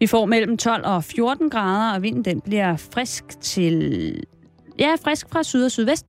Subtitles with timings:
[0.00, 4.24] Vi får mellem 12 og 14 grader, og vinden den bliver frisk til...
[4.78, 6.06] Ja, frisk fra syd og sydvest.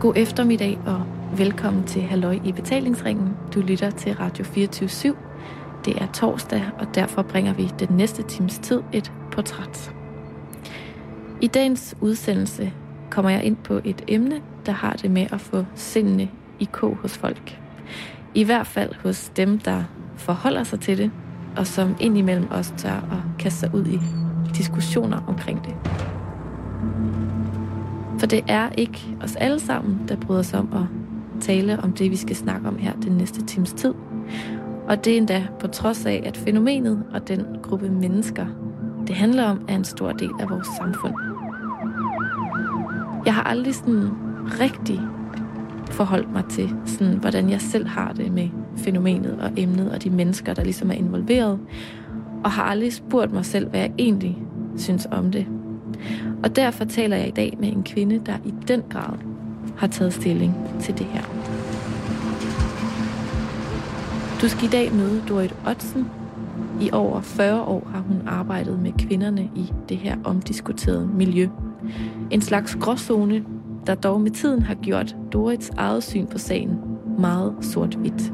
[0.00, 1.02] God eftermiddag og
[1.38, 3.36] velkommen til Halløj i betalingsringen.
[3.54, 5.16] Du lytter til Radio 24 /7.
[5.84, 9.92] Det er torsdag, og derfor bringer vi den næste times tid et portræt.
[11.40, 12.72] I dagens udsendelse
[13.10, 16.96] kommer jeg ind på et emne, der har det med at få sindene i kog
[16.96, 17.60] hos folk.
[18.34, 19.82] I hvert fald hos dem, der
[20.16, 21.10] forholder sig til det,
[21.56, 23.98] og som indimellem også tør at kaste sig ud i
[24.56, 25.74] diskussioner omkring det.
[28.18, 30.82] For det er ikke os alle sammen, der bryder sig om at
[31.40, 33.94] tale om det, vi skal snakke om her den næste times tid.
[34.88, 38.46] Og det er endda på trods af, at fænomenet og den gruppe mennesker,
[39.06, 41.14] det handler om, er en stor del af vores samfund.
[43.26, 44.10] Jeg har aldrig sådan
[44.60, 45.00] rigtig
[45.90, 50.10] forholdt mig til, sådan, hvordan jeg selv har det med fænomenet og emnet og de
[50.10, 51.58] mennesker, der ligesom er involveret,
[52.44, 54.38] og har aldrig spurgt mig selv, hvad jeg egentlig
[54.76, 55.46] synes om det.
[56.42, 59.18] Og derfor taler jeg i dag med en kvinde, der i den grad
[59.76, 61.22] har taget stilling til det her.
[64.42, 66.06] Du skal i dag møde Dorit Otzen.
[66.80, 71.48] I over 40 år har hun arbejdet med kvinderne i det her omdiskuterede miljø.
[72.30, 73.44] En slags gråzone,
[73.86, 76.78] der dog med tiden har gjort Dorits eget syn på sagen
[77.18, 78.32] meget sort-hvidt.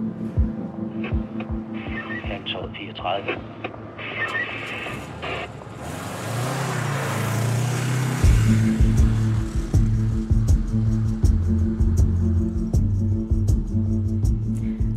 [2.79, 3.57] 34.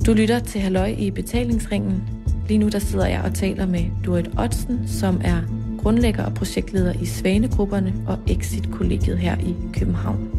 [0.06, 2.04] Du lytter til Halløj i betalingsringen.
[2.48, 5.42] Lige nu der sidder jeg og taler med Dorit Otsen, som er
[5.78, 10.39] grundlægger og projektleder i Svanegrupperne og Exit-kollegiet her i København.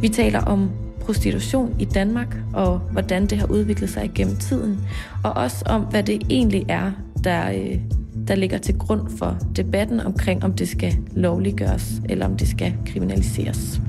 [0.00, 4.80] Vi taler om prostitution i Danmark og hvordan det har udviklet sig igennem tiden,
[5.24, 6.92] og også om, hvad det egentlig er,
[7.24, 7.80] der, øh,
[8.28, 12.74] der ligger til grund for debatten omkring, om det skal lovliggøres eller om det skal
[12.86, 13.80] kriminaliseres.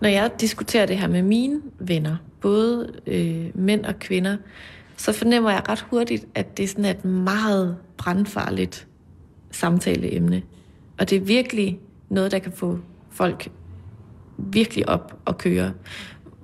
[0.00, 4.36] Når jeg diskuterer det her med mine venner, både øh, mænd og kvinder,
[4.96, 8.88] så fornemmer jeg ret hurtigt, at det er sådan et meget brandfarligt
[9.50, 10.42] samtaleemne.
[10.98, 12.78] Og det er virkelig noget, der kan få
[13.10, 13.48] folk
[14.38, 15.72] virkelig op og køre.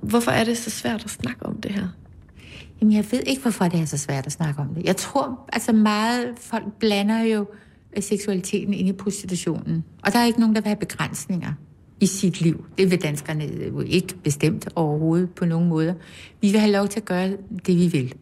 [0.00, 1.88] Hvorfor er det så svært at snakke om det her?
[2.80, 4.84] Jamen, jeg ved ikke, hvorfor det er så svært at snakke om det.
[4.84, 7.46] Jeg tror, altså meget folk blander jo
[7.96, 9.84] øh, seksualiteten ind i prostitutionen.
[10.04, 11.52] Og der er ikke nogen, der vil have begrænsninger
[12.00, 12.64] i sit liv.
[12.78, 15.94] Det vil danskerne jo ikke bestemt overhovedet på nogen måder.
[16.40, 17.36] Vi vil have lov til at gøre
[17.66, 18.14] det, vi vil,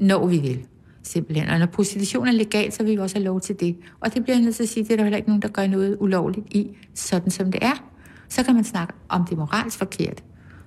[0.00, 0.66] når vi vil.
[1.02, 1.48] Simpelthen.
[1.48, 3.76] Og når prostitution er legal, så vil vi også have lov til det.
[4.00, 5.48] Og det bliver jeg nødt til at sige, det er der heller ikke nogen, der
[5.48, 7.84] gør noget ulovligt i, sådan som det er.
[8.28, 10.24] Så kan man snakke om det moralsk forkert.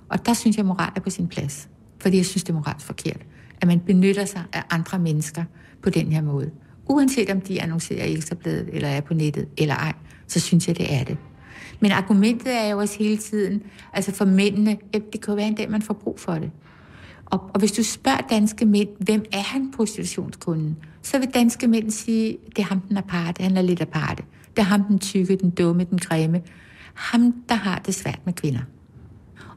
[0.10, 1.70] Og der synes jeg, at moral er på sin plads.
[2.00, 3.22] Fordi jeg synes, det er moralsk forkert.
[3.62, 5.44] At man benytter sig af andre mennesker
[5.82, 6.52] på den her måde.
[6.90, 9.94] Uanset om de annoncerer i Ekstrabladet, eller er på nettet, eller ej,
[10.28, 11.18] så synes jeg, det er det.
[11.80, 13.64] Men argumentet er jo også hele tiden,
[13.94, 16.52] altså for mændene, det kan jo være en dag, man får brug for det.
[17.34, 21.92] Og, og hvis du spørger danske mænd, hvem er han prostitutionskunden, så vil danske mænd
[21.92, 24.24] sige, det er ham den aparte, han er lidt aparte.
[24.56, 26.42] Det er ham den tykke, den dumme, den grimme.
[26.94, 28.62] Ham, der har det svært med kvinder.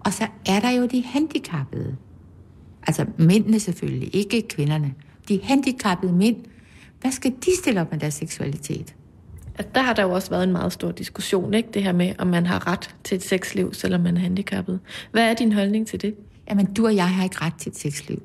[0.00, 1.96] Og så er der jo de handicappede.
[2.86, 4.94] Altså mændene selvfølgelig, ikke kvinderne.
[5.28, 6.36] De handicappede mænd,
[7.00, 8.94] hvad skal de stille op med deres seksualitet?
[9.58, 11.68] at der har der jo også været en meget stor diskussion, ikke?
[11.74, 14.80] Det her med, om man har ret til et sexliv, selvom man er handicappet.
[15.12, 16.14] Hvad er din holdning til det?
[16.50, 18.22] Jamen, du og jeg har ikke ret til et sexliv.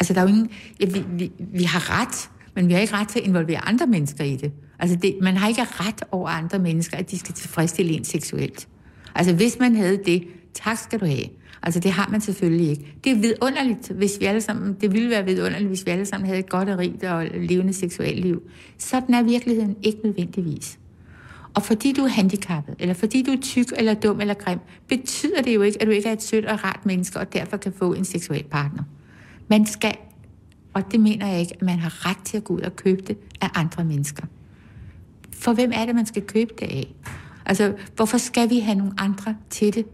[0.00, 0.50] Altså, der er jo ingen...
[0.80, 3.86] Ja, vi, vi, vi har ret, men vi har ikke ret til at involvere andre
[3.86, 4.52] mennesker i det.
[4.78, 8.68] Altså, det, man har ikke ret over andre mennesker, at de skal tilfredsstille en seksuelt.
[9.14, 11.24] Altså, hvis man havde det, tak skal du have.
[11.62, 12.94] Altså, det har man selvfølgelig ikke.
[13.04, 16.26] Det er vidunderligt, hvis vi alle sammen, det ville være vidunderligt, hvis vi alle sammen
[16.26, 18.42] havde et godt og rigt og levende seksuelt liv.
[18.78, 20.79] Sådan er virkeligheden ikke nødvendigvis.
[21.54, 24.58] Og fordi du er handicappet, eller fordi du er tyk, eller dum, eller grim,
[24.88, 27.56] betyder det jo ikke, at du ikke er et sødt og rart menneske, og derfor
[27.56, 28.82] kan få en seksuel partner.
[29.48, 29.94] Man skal,
[30.74, 33.02] og det mener jeg ikke, at man har ret til at gå ud og købe
[33.02, 34.26] det af andre mennesker.
[35.32, 36.94] For hvem er det, man skal købe det af?
[37.46, 39.86] Altså, hvorfor skal vi have nogle andre til det?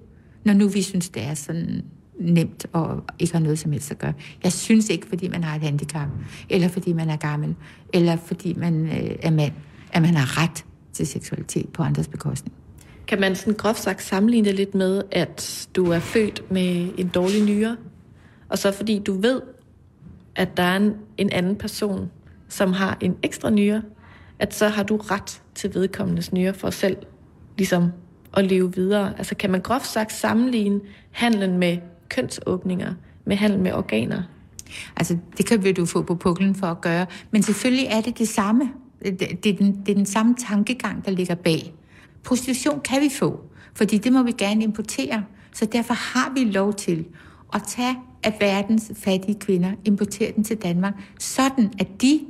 [0.47, 1.85] når nu vi synes, det er sådan
[2.21, 4.13] nemt og ikke har noget som helst at gøre.
[4.45, 6.09] Jeg synes ikke, fordi man har et handicap,
[6.51, 7.55] eller fordi man er gammel,
[7.93, 9.53] eller fordi man øh, er mand,
[9.93, 10.65] at man har ret
[10.97, 12.55] til seksualitet på andres bekostning.
[13.07, 17.09] Kan man sådan groft sagt sammenligne det lidt med, at du er født med en
[17.09, 17.77] dårlig nyre,
[18.49, 19.43] og så fordi du ved,
[20.35, 22.11] at der er en, en anden person,
[22.49, 23.83] som har en ekstra nyre,
[24.39, 26.97] at så har du ret til vedkommendes nyre for selv
[27.59, 27.93] ligesom
[28.35, 29.19] at leve videre.
[29.19, 31.79] Altså kan man groft sagt sammenligne handlen med
[32.09, 32.95] kønsåbninger
[33.25, 34.23] med handel med organer?
[34.97, 37.07] Altså, det kan vi du få på puklen for at gøre.
[37.31, 38.73] Men selvfølgelig er det det samme.
[39.05, 41.75] Øh, det, det, er, den, det er den samme tankegang, der ligger bag.
[42.25, 43.41] Prostitution kan vi få,
[43.75, 45.25] fordi det må vi gerne importere.
[45.53, 47.05] Så derfor har vi lov til
[47.55, 52.21] at tage af verdens fattige kvinder, importere dem til Danmark, sådan at de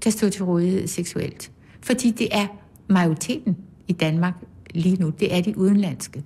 [0.00, 1.50] kan stå til rådighed seksuelt.
[1.80, 2.46] Fordi det er
[2.88, 3.56] majoriteten
[3.88, 4.34] i Danmark
[4.74, 6.22] lige nu, det er de udenlandske.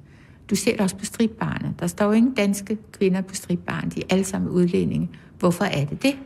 [0.50, 1.75] Du ser det også på stripbarne.
[1.78, 3.90] Der står jo ingen danske kvinder på stripbarne.
[3.90, 5.10] De er alle sammen udlændinge.
[5.38, 6.16] Hvorfor er det det?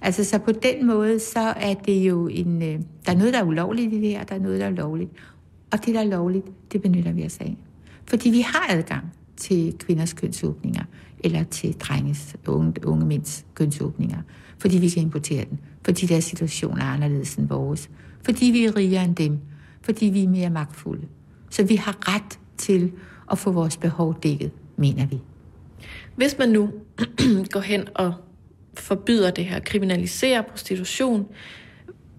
[0.00, 2.62] Altså, så på den måde, så er det jo en...
[2.62, 4.70] Øh, der er noget, der er ulovligt i det her, der er noget, der er
[4.70, 5.10] lovligt.
[5.72, 7.56] Og det, der er lovligt, det benytter vi os af.
[8.06, 9.04] Fordi vi har adgang
[9.36, 10.84] til kvinders kønsåbninger,
[11.24, 14.18] eller til drenges, unge, unge mænds kønsåbninger.
[14.58, 15.60] Fordi vi kan importere den.
[15.84, 17.90] Fordi deres situation er anderledes end vores.
[18.22, 19.38] Fordi vi er rigere end dem.
[19.82, 21.06] Fordi vi er mere magtfulde.
[21.50, 22.92] Så vi har ret til
[23.30, 25.20] at få vores behov dækket, mener vi.
[26.16, 26.70] Hvis man nu
[27.52, 28.14] går hen og
[28.80, 31.26] forbyder det her, kriminaliserer prostitution,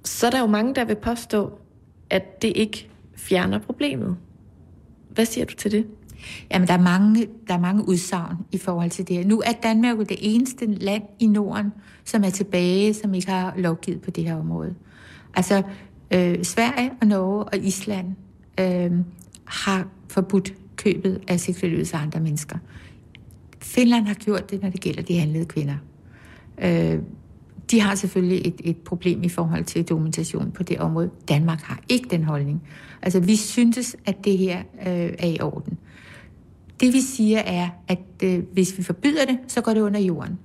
[0.03, 1.51] så er der jo mange, der vil påstå,
[2.09, 4.17] at det ikke fjerner problemet.
[5.09, 5.87] Hvad siger du til det?
[6.51, 9.25] Jamen, der er mange, der er mange udsagn i forhold til det her.
[9.25, 11.73] Nu er Danmark jo det eneste land i Norden,
[12.05, 14.75] som er tilbage, som ikke har lovgivet på det her område.
[15.35, 15.63] Altså,
[16.11, 18.07] øh, Sverige og Norge og Island
[18.59, 18.91] øh,
[19.45, 22.57] har forbudt købet af seksuelle af andre mennesker.
[23.61, 25.75] Finland har gjort det, når det gælder de handlede kvinder.
[26.61, 26.99] Øh,
[27.71, 31.09] de har selvfølgelig et, et problem i forhold til dokumentation på det område.
[31.29, 32.63] Danmark har ikke den holdning.
[33.01, 35.77] Altså, vi synes, at det her øh, er i orden.
[36.79, 40.39] Det vi siger er, at øh, hvis vi forbyder det, så går det under jorden.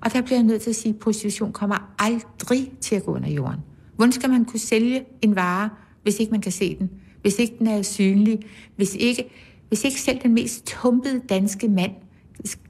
[0.00, 3.14] Og der bliver jeg nødt til at sige, at prostitution kommer aldrig til at gå
[3.14, 3.60] under jorden.
[3.96, 5.70] Hvordan skal man kunne sælge en vare,
[6.02, 6.90] hvis ikke man kan se den?
[7.22, 8.38] Hvis ikke den er synlig?
[8.76, 9.24] Hvis ikke,
[9.68, 11.92] hvis ikke selv den mest tumpede danske mand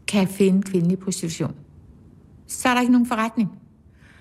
[0.07, 1.55] kan finde kvindelig prostitution?
[2.47, 3.49] Så er der ikke nogen forretning.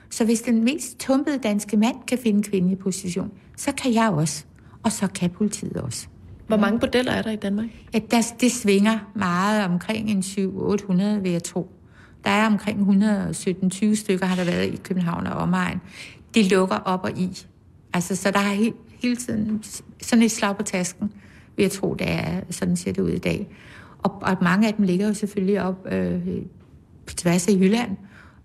[0.10, 4.46] Så hvis den mest tumpede danske mand kan finde kvindelig prostitution, så kan jeg også.
[4.84, 6.08] Og så kan politiet også.
[6.48, 7.68] Hvor mange bordeller er der i Danmark?
[7.94, 11.72] Ja, der, det svinger meget omkring en 700-800, vil jeg tro.
[12.24, 15.82] Der er omkring 117-20 stykker, har der været i København og omegn.
[16.36, 17.46] De lukker op og i.
[17.94, 19.64] Altså, så der har he, hele tiden
[20.02, 21.12] sådan et slag på tasken,
[21.56, 22.42] vil jeg tro, det er.
[22.50, 23.48] Sådan ser det ud i dag.
[23.98, 26.22] Og, og mange af dem ligger jo selvfølgelig op øh,
[27.06, 27.98] på tværs af Jylland, øh,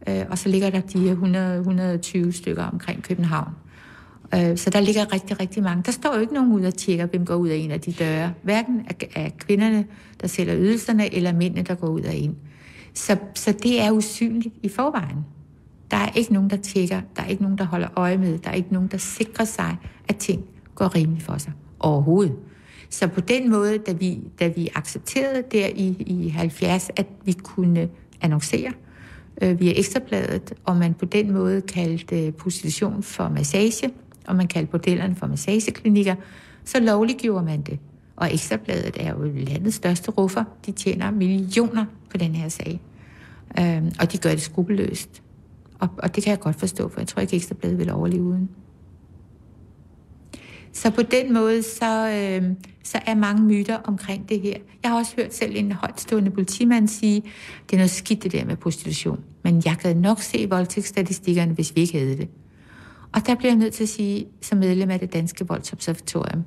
[0.09, 3.53] øh, og så ligger der de 100-120 stykker omkring København.
[4.35, 5.83] Øh, så der ligger rigtig, rigtig mange.
[5.87, 7.93] Der står jo ikke nogen ud og tjekker, hvem går ud af en af de
[7.93, 8.33] døre.
[8.43, 8.87] Hverken
[9.17, 9.87] af kvinderne,
[10.21, 12.37] der sælger ydelserne, eller mændene, der går ud af en.
[12.95, 15.17] Så, så det er usynligt i forvejen.
[15.91, 17.01] Der er ikke nogen, der tjekker.
[17.17, 18.39] Der er ikke nogen, der holder øje med.
[18.39, 19.77] Der er ikke nogen, der sikrer sig,
[20.09, 20.45] at ting
[20.75, 21.53] går rimeligt for sig.
[21.81, 22.35] Overhovedet.
[22.91, 27.33] Så på den måde, da vi, da vi accepterede der i, i 70, at vi
[27.33, 27.89] kunne
[28.21, 28.73] annoncere
[29.43, 33.91] øh, via Ekstrabladet, og man på den måde kaldte øh, prostitution for massage,
[34.27, 36.15] og man kaldte bordellerne for massageklinikker,
[36.65, 37.79] så lovliggjorde man det.
[38.17, 40.45] Og Ekstrabladet er jo landets største ruffer.
[40.67, 42.81] De tjener millioner på den her sag.
[43.61, 45.23] Øhm, og de gør det skrupelløst.
[45.79, 48.49] Og, og det kan jeg godt forstå, for jeg tror ikke, Ekstrabladet vil overleve uden.
[50.73, 52.51] Så på den måde, så, øh,
[52.85, 54.57] så er mange myter omkring det her.
[54.83, 57.23] Jeg har også hørt selv en højtstående politimand sige,
[57.71, 59.25] det er noget skidt det der med prostitution.
[59.43, 62.29] Men jeg kan nok se voldtægtsstatistikkerne, hvis vi ikke havde det.
[63.13, 66.45] Og der bliver jeg nødt til at sige, som medlem af det danske voldsobservatorium,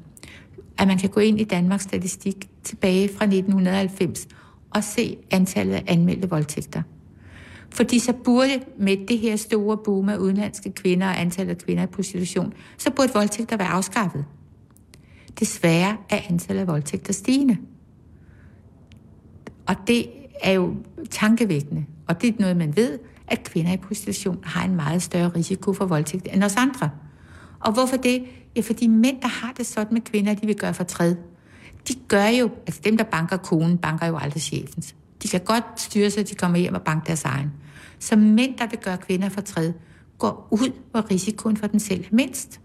[0.78, 4.28] at man kan gå ind i Danmarks statistik tilbage fra 1990
[4.76, 6.82] og se antallet af anmeldte voldtægter.
[7.70, 11.84] Fordi så burde med det her store boom af udenlandske kvinder og antallet af kvinder
[11.84, 14.26] i prostitution, så burde voldtægter være afskaffet.
[15.40, 17.58] Desværre er antallet af voldtægter stigende.
[19.68, 20.06] Og det
[20.44, 20.76] er jo
[21.10, 21.86] tankevækkende.
[22.12, 25.74] Og det er noget, man ved, at kvinder i prostitution har en meget større risiko
[25.74, 26.90] for voldtægt end os andre.
[27.60, 28.24] Og hvorfor det?
[28.56, 31.16] Ja, fordi mænd, der har det sådan med kvinder, de vil gøre fortræd.
[31.88, 34.96] De gør jo, altså dem, der banker konen, banker jo aldrig chefens.
[35.24, 37.52] De kan godt styre sig, at de kommer hjem og banker deres egen.
[38.00, 39.74] Så mænd, der vil gøre kvinder fortræd,
[40.18, 42.60] går ud, hvor risikoen for dem selv er mindst.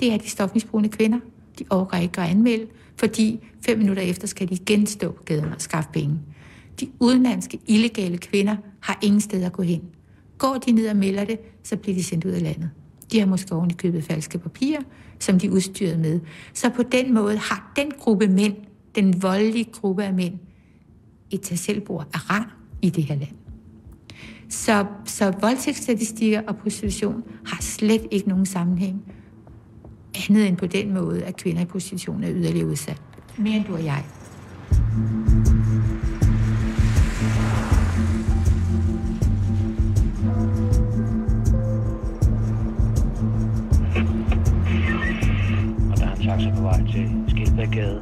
[0.00, 1.18] Det er de stofmisbrugende kvinder.
[1.58, 5.52] De overgår ikke at anmelde, fordi fem minutter efter skal de igen stå på gaden
[5.52, 6.18] og skaffe penge.
[6.80, 9.82] De udenlandske, illegale kvinder har ingen sted at gå hen.
[10.38, 12.70] Går de ned og melder det, så bliver de sendt ud af landet.
[13.12, 14.80] De har måske oven købet falske papirer,
[15.18, 16.20] som de er udstyret med.
[16.54, 18.56] Så på den måde har den gruppe mænd,
[18.94, 20.34] den voldelige gruppe af mænd,
[21.30, 22.46] et tag af rang
[22.82, 23.34] i det her land.
[24.48, 29.02] Så, så voldtægtsstatistikker og prostitution har slet ikke nogen sammenhæng.
[30.28, 33.02] Andet end på den måde, at kvinder i prostitution er yderligere udsat.
[33.38, 34.04] Mere end du og jeg.
[46.38, 48.00] Taxa på vej til Skildbækgade.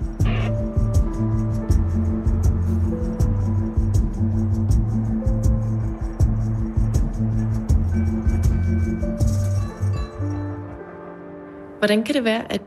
[11.78, 12.60] Hvordan kan det være, at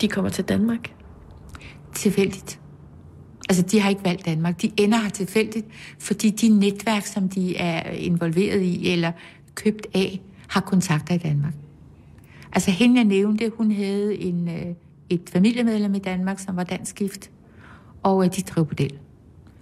[0.00, 0.94] de kommer til Danmark?
[1.94, 2.60] Tilfældigt.
[3.48, 4.62] Altså, de har ikke valgt Danmark.
[4.62, 5.66] De ender her tilfældigt,
[5.98, 9.12] fordi de netværk, som de er involveret i eller
[9.54, 11.54] købt af, har kontakter i Danmark.
[12.52, 14.74] Altså, hende jeg nævnte, hun havde en, øh,
[15.10, 17.30] et familiemedlem i Danmark, som var dansk gift,
[18.02, 18.98] og øh, de drev bordel.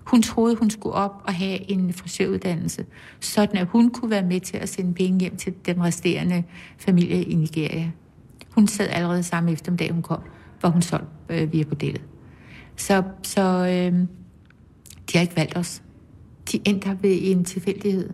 [0.07, 2.87] Hun troede, hun skulle op og have en frisøruddannelse,
[3.21, 6.45] sådan at hun kunne være med til at sende penge hjem til den resterende
[6.79, 7.91] familie i Nigeria.
[8.51, 10.21] Hun sad allerede samme eftermiddag, hun kom,
[10.61, 12.03] hvor hun solgte øh, via bordellet.
[12.77, 13.99] Så, så øh,
[15.13, 15.83] de har ikke valgt os.
[16.53, 18.11] De endte ved en tilfældighed.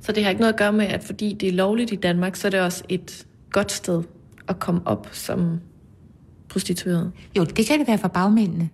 [0.00, 2.36] Så det har ikke noget at gøre med, at fordi det er lovligt i Danmark,
[2.36, 4.02] så er det også et godt sted
[4.48, 5.60] at komme op som
[6.48, 7.12] prostitueret?
[7.36, 8.68] Jo, det kan det være for bagmændene.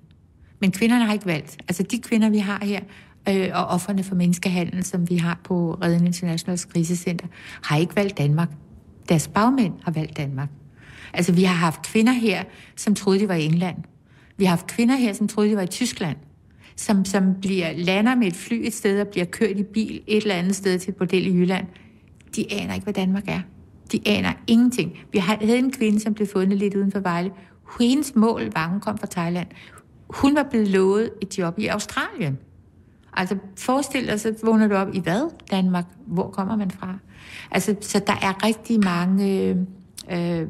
[0.61, 1.57] Men kvinderne har ikke valgt.
[1.69, 2.81] Altså de kvinder, vi har her,
[3.29, 7.27] øh, og offerne for menneskehandel, som vi har på Reden Internationals krisecenter,
[7.63, 8.49] har ikke valgt Danmark.
[9.09, 10.49] Deres bagmænd har valgt Danmark.
[11.13, 12.45] Altså vi har haft kvinder her,
[12.77, 13.77] som troede, de var i England.
[14.37, 16.17] Vi har haft kvinder her, som troede, de var i Tyskland.
[16.77, 20.23] Som, som bliver lander med et fly et sted og bliver kørt i bil et
[20.23, 21.67] eller andet sted til et bordel i Jylland.
[22.37, 23.41] De aner ikke, hvad Danmark er.
[23.93, 24.99] De aner ingenting.
[25.13, 27.31] Vi havde en kvinde, som blev fundet lidt uden for Vejle.
[27.81, 29.47] Hendes mål var, hun kom fra Thailand.
[30.09, 32.39] Hun var blevet lovet et job i Australien.
[33.13, 35.31] Altså forestil dig, så vågner du op i hvad?
[35.51, 35.85] Danmark.
[36.07, 36.95] Hvor kommer man fra?
[37.51, 39.43] Altså, så der er rigtig mange...
[39.43, 39.57] Øh,
[40.11, 40.49] øh,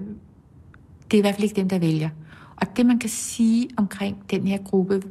[1.11, 2.09] det er i hvert fald ikke dem, der vælger.
[2.57, 5.03] Og det, man kan sige omkring den her gruppe,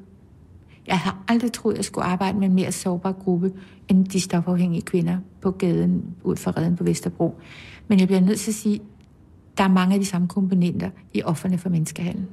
[0.87, 3.51] jeg har aldrig troet, at jeg skulle arbejde med en mere sårbar gruppe,
[3.87, 7.39] end de stofafhængige kvinder på gaden ud for redden på Vesterbro.
[7.87, 8.79] Men jeg bliver nødt til at sige,
[9.57, 12.25] der er mange af de samme komponenter i offerne for menneskehandel.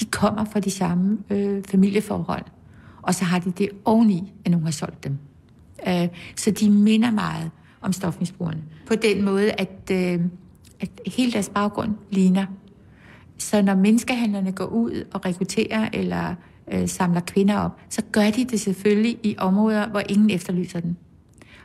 [0.00, 2.44] De kommer fra de samme øh, familieforhold,
[3.02, 5.18] og så har de det oveni, at nogen har solgt dem.
[5.88, 8.62] Øh, så de minder meget om stofmisbrugerne.
[8.86, 10.20] På den måde, at, øh,
[10.80, 12.46] at hele deres baggrund ligner
[13.42, 16.34] så når menneskehandlerne går ud og rekrutterer eller
[16.72, 20.96] øh, samler kvinder op, så gør de det selvfølgelig i områder, hvor ingen efterlyser den.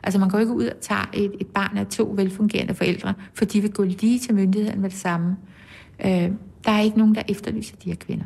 [0.02, 3.44] Altså man går ikke ud og tager et, et barn af to velfungerende forældre, for
[3.44, 5.36] de vil gå lige til myndigheden med det samme.
[6.04, 6.30] Øh,
[6.64, 8.24] der er ikke nogen, der efterlyser de her kvinder.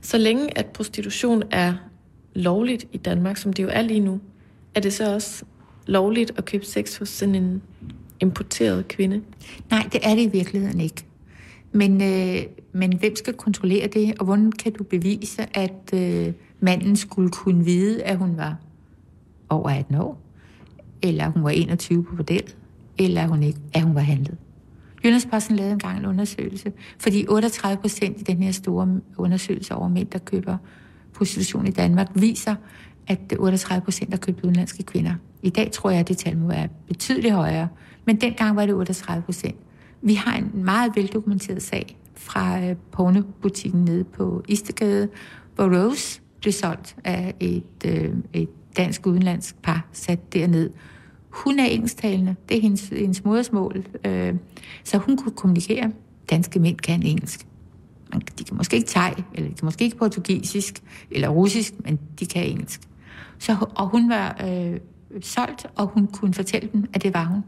[0.00, 1.74] Så længe at prostitution er
[2.34, 4.20] lovligt i Danmark, som det jo er lige nu,
[4.74, 5.44] er det så også
[5.86, 7.62] lovligt at købe sex hos sådan en
[8.20, 9.22] importeret kvinde?
[9.70, 11.04] Nej, det er det i virkeligheden ikke.
[11.72, 12.42] Men, øh,
[12.72, 17.64] men hvem skal kontrollere det, og hvordan kan du bevise, at øh, manden skulle kunne
[17.64, 18.56] vide, at hun var
[19.48, 20.20] over 18 år,
[21.02, 22.54] eller hun var 21 på model,
[22.98, 24.36] eller hun ikke, at hun var handlet?
[25.04, 30.08] Jyllandsposten lavede engang en undersøgelse, fordi 38 procent i den her store undersøgelse over mænd,
[30.08, 30.56] der køber
[31.14, 32.54] prostitution i Danmark, viser,
[33.06, 35.14] at 38 procent har købt udenlandske kvinder.
[35.42, 37.68] I dag tror jeg, at det tal må være betydeligt højere,
[38.04, 39.56] men dengang var det 38 procent.
[40.02, 45.08] Vi har en meget veldokumenteret sag fra øh, pornobutikken nede på Istegade,
[45.54, 50.70] hvor Rose blev solgt af et, øh, et dansk udenlandsk par sat derned.
[51.30, 54.34] Hun er engelsktalende, det er hendes, hendes modersmål, øh,
[54.84, 55.92] så hun kunne kommunikere.
[56.30, 57.46] Danske mænd kan engelsk.
[58.38, 62.26] De kan måske ikke thai, eller de kan måske ikke portugisisk, eller russisk, men de
[62.26, 62.80] kan engelsk.
[63.38, 64.80] Så, og hun var øh,
[65.20, 67.42] solgt, og hun kunne fortælle dem, at det var hun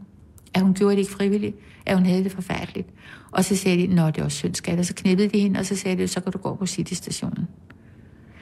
[0.55, 2.87] at hun gjorde det ikke frivilligt, at hun havde det forfærdeligt.
[3.31, 4.79] Og så sagde de, nå, det var synd, skat.
[4.79, 7.47] Og så knippede de hende, og så sagde de, så kan du gå på City-stationen.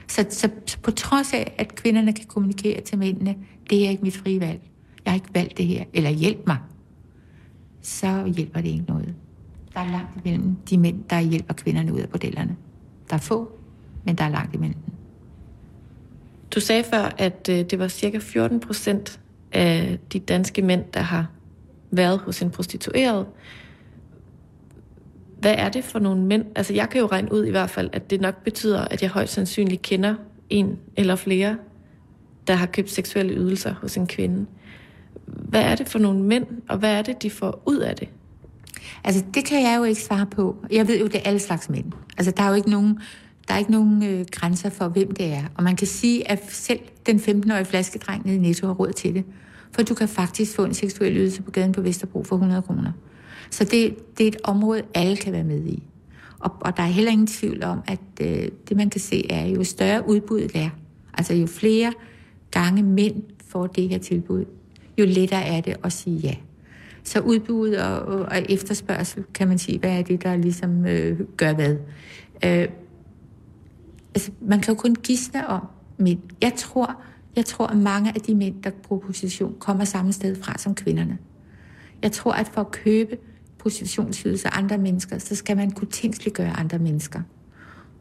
[0.08, 3.36] Så, så, så på trods af, at kvinderne kan kommunikere til mændene,
[3.70, 4.62] det er ikke mit frie valg.
[5.06, 6.58] Jeg har ikke valgt det her, eller hjælp mig.
[7.82, 9.16] Så hjælper det ikke noget.
[9.74, 12.56] Der er langt imellem de mænd, der hjælper kvinderne ud af bordellerne.
[13.10, 13.60] Der er få,
[14.06, 14.80] men der er langt imellem
[16.56, 19.20] Du sagde før, at øh, det var cirka 14 procent
[19.52, 21.28] af de danske mænd, der har
[21.98, 23.26] været hos en prostitueret.
[25.40, 26.46] Hvad er det for nogle mænd?
[26.56, 29.10] Altså jeg kan jo regne ud i hvert fald, at det nok betyder, at jeg
[29.10, 30.16] højst sandsynligt kender
[30.50, 31.58] en eller flere,
[32.48, 34.46] der har købt seksuelle ydelser hos en kvinde.
[35.26, 38.10] Hvad er det for nogle mænd, og hvad er det, de får ud af det?
[39.04, 40.58] Altså, det kan jeg jo ikke svare på.
[40.72, 41.92] Jeg ved jo, det er alle slags mænd.
[42.18, 43.00] Altså, der er jo ikke nogen,
[43.48, 45.44] der er ikke nogen øh, grænser for, hvem det er.
[45.56, 49.16] Og man kan sige, at selv den 15-årige flaskedreng nede i Netto har råd til
[49.16, 49.24] det.
[49.76, 52.92] For du kan faktisk få en seksuel ydelse på gaden på Vesterbro for 100 kroner.
[53.50, 55.84] Så det, det er et område, alle kan være med i.
[56.40, 59.46] Og, og der er heller ingen tvivl om, at øh, det man kan se er,
[59.46, 60.70] jo større udbuddet er,
[61.14, 61.94] altså jo flere
[62.52, 64.46] gange mænd får det her tilbud,
[64.98, 66.36] jo lettere er det at sige ja.
[67.04, 71.54] Så udbud og, og efterspørgsel, kan man sige, hvad er det, der ligesom øh, gør
[71.54, 71.76] hvad.
[72.46, 72.68] Øh,
[74.16, 75.62] altså, man kan jo kun gisne om
[75.98, 76.20] mænd.
[76.42, 77.02] Jeg tror,
[77.36, 80.76] jeg tror, at mange af de mænd, der bruger prostitution, kommer samme sted fra som
[80.76, 81.18] kvinderne.
[82.02, 83.18] Jeg tror, at for at købe
[83.60, 85.88] prostitutionsydelser af andre mennesker, så skal man kunne
[86.34, 87.22] gøre andre mennesker.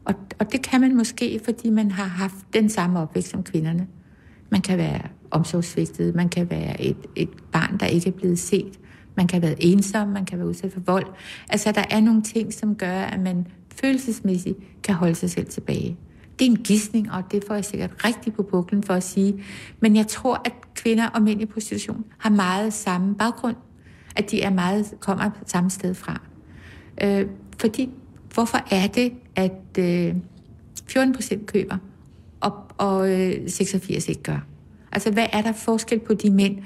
[0.05, 3.87] Og, og det kan man måske, fordi man har haft den samme opvækst som kvinderne.
[4.49, 8.79] Man kan være omsorgsvigtet, man kan være et, et barn, der ikke er blevet set,
[9.17, 11.05] man kan være ensom, man kan være udsat for vold.
[11.49, 15.97] Altså, der er nogle ting, som gør, at man følelsesmæssigt kan holde sig selv tilbage.
[16.39, 19.43] Det er en gissning, og det får jeg sikkert rigtig på buklen for at sige.
[19.79, 23.55] Men jeg tror, at kvinder og mænd i prostitution har meget samme baggrund.
[24.15, 26.21] At de er meget, kommer samme sted fra.
[27.03, 27.25] Øh,
[27.57, 27.89] fordi,
[28.33, 30.15] hvorfor er det, at øh,
[30.87, 31.77] 14 procent køber,
[32.39, 34.45] og, og øh, 86 ikke gør?
[34.91, 36.57] Altså, hvad er der forskel på de mænd?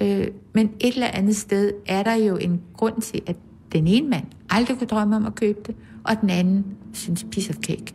[0.00, 3.36] Øh, men et eller andet sted er der jo en grund til, at
[3.72, 7.50] den ene mand aldrig kunne drømme om at købe det, og den anden synes piece
[7.50, 7.94] of cake.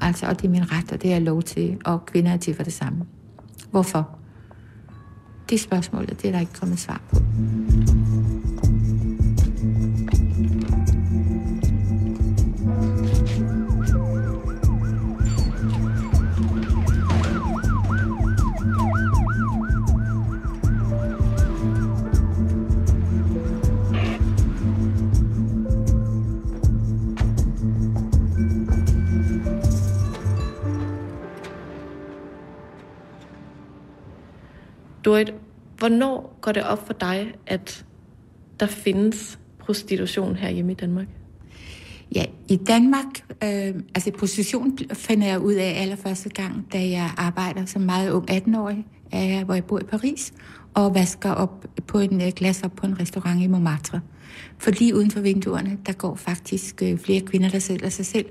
[0.00, 2.36] Altså, og det er min ret, og det er jeg lov til, og kvinder er
[2.36, 3.04] til for det samme.
[3.70, 4.18] Hvorfor?
[5.50, 7.16] Det spørgsmål, det er der ikke kommet svar på.
[35.06, 35.34] Dorit,
[35.78, 37.84] hvornår går det op for dig, at
[38.60, 41.06] der findes prostitution her hjemme i Danmark?
[42.14, 43.06] Ja, i Danmark,
[43.44, 48.30] øh, altså prostitution finder jeg ud af allerførste gang, da jeg arbejder som meget ung
[48.30, 50.32] 18-årig, øh, hvor jeg bor i Paris,
[50.74, 54.00] og vasker op på en øh, glas op på en restaurant i Montmartre.
[54.58, 58.26] For lige uden for vinduerne, der går faktisk øh, flere kvinder, der sælger sig selv,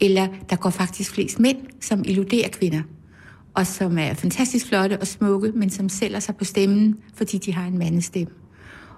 [0.00, 2.82] eller der går faktisk flest mænd, som illuderer kvinder
[3.60, 7.54] og som er fantastisk flotte og smukke, men som sælger sig på stemmen, fordi de
[7.54, 8.34] har en mandestemme.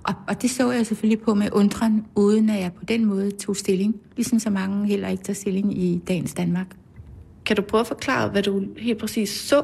[0.03, 3.31] Og, og det så jeg selvfølgelig på med undren, uden at jeg på den måde
[3.31, 6.67] tog stilling, ligesom så mange heller ikke tager stilling i dagens Danmark.
[7.47, 9.63] Kan du prøve at forklare, hvad du helt præcis så?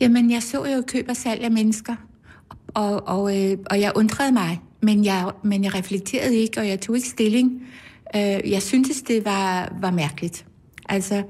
[0.00, 1.94] Jamen, jeg så jo køb og salg af mennesker,
[2.68, 6.80] og, og, øh, og jeg undrede mig, men jeg, men jeg reflekterede ikke, og jeg
[6.80, 7.62] tog ikke stilling.
[8.16, 10.46] Øh, jeg syntes, det var, var mærkeligt.
[10.88, 11.22] Altså,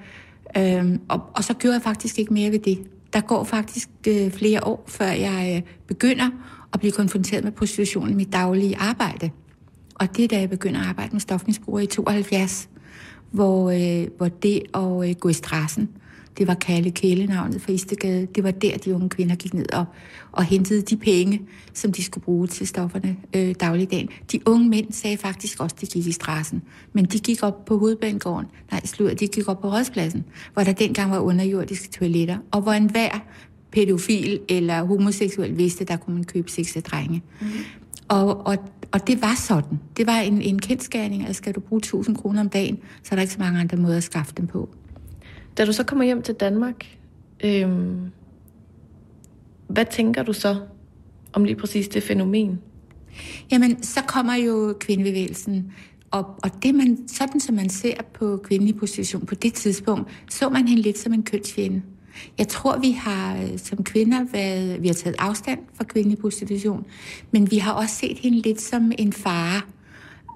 [0.57, 2.79] Øhm, og, og så gjorde jeg faktisk ikke mere ved det.
[3.13, 6.31] Der går faktisk øh, flere år, før jeg øh, begynder
[6.73, 9.31] at blive konfronteret med prostitution i mit daglige arbejde.
[9.95, 12.69] Og det er da jeg begynder at arbejde med stofmisbrugere i 72,
[13.31, 15.89] hvor, øh, hvor det at øh, gå i strassen,
[16.39, 18.27] det var Kalle Kælenavnet for Istegade.
[18.27, 19.85] Det var der, de unge kvinder gik ned og,
[20.33, 21.43] og hentede de penge,
[21.73, 24.09] som de skulle bruge til stofferne øh, dagligdagen.
[24.33, 26.63] De unge mænd sagde faktisk også, at de gik i strassen.
[26.93, 28.47] Men de gik op på hovedbanegården.
[28.71, 32.73] Nej, slut, de gik op på Rådspladsen, hvor der dengang var underjordiske toiletter, og hvor
[32.73, 33.19] enhver
[33.73, 37.23] pædofil eller homoseksuel vidste, der kunne man købe sex af drenge.
[37.41, 37.47] Mm.
[38.09, 38.57] Og, og,
[38.93, 39.81] og det var sådan.
[39.97, 43.17] Det var en, en kendskærning, at skal du bruge 1000 kroner om dagen, så er
[43.17, 44.69] der ikke så mange andre måder at skaffe dem på.
[45.59, 46.99] Da du så kommer hjem til Danmark,
[47.45, 48.11] øhm,
[49.69, 50.57] hvad tænker du så
[51.33, 52.61] om lige præcis det fænomen?
[53.53, 55.73] Jamen, så kommer jo kvindebevægelsen.
[56.11, 60.49] Og, og det man, sådan som man ser på kvindelig position på det tidspunkt, så
[60.49, 61.83] man hende lidt som en kønsfjende.
[62.39, 66.87] Jeg tror, vi har øh, som kvinder været, vi har taget afstand fra kvindelig prostitution,
[67.31, 69.61] men vi har også set hende lidt som en fare.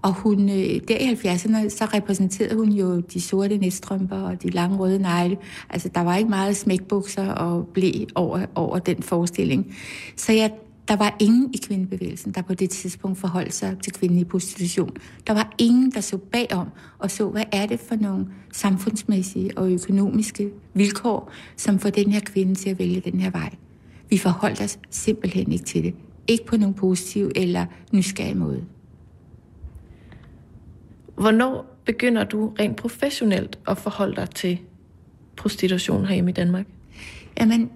[0.03, 4.51] Og hun, øh, der i 70'erne, så repræsenterede hun jo de sorte næststrømper og de
[4.51, 5.37] lange røde negle.
[5.71, 9.77] Altså, der var ikke meget smækbukser og blæ over, over den forestilling.
[10.17, 10.53] Så jeg,
[10.89, 14.91] der var ingen i kvindebevægelsen, der på det tidspunkt forholdt sig til kvindelig prostitution.
[15.27, 19.73] Der var ingen, der så bagom og så, hvad er det for nogle samfundsmæssige og
[19.73, 23.55] økonomiske vilkår, som får den her kvinde til at vælge den her vej.
[24.11, 25.95] Vi forholdt os simpelthen ikke til det.
[26.29, 28.65] Ikke på nogen positiv eller nysgerrig måde.
[31.17, 34.59] Hvornår begynder du rent professionelt at forholde dig til
[35.37, 36.67] prostitution herhjemme i Danmark?
[37.41, 37.71] Jamen,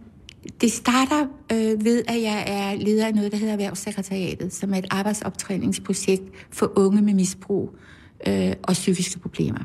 [0.60, 4.78] det starter øh, ved, at jeg er leder af noget, der hedder Erhvervssekretariatet, som er
[4.78, 7.74] et arbejdsoptræningsprojekt for unge med misbrug
[8.26, 9.60] øh, og psykiske problemer.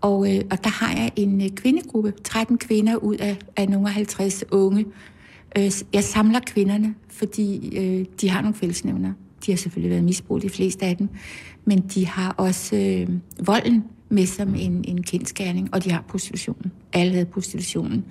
[0.00, 3.88] Og, øh, og der har jeg en øh, kvindegruppe, 13 kvinder ud af, af nogle
[3.88, 4.86] 50 unge,
[5.58, 9.12] Øh, jeg samler kvinderne, fordi øh, de har nogle fællesnævner.
[9.46, 11.08] De har selvfølgelig været misbrugt, de fleste af dem,
[11.64, 13.08] men de har også øh,
[13.46, 16.72] volden med som en, en kendskærning, og de har prostitutionen.
[16.92, 18.04] Alle havde prostitutionen.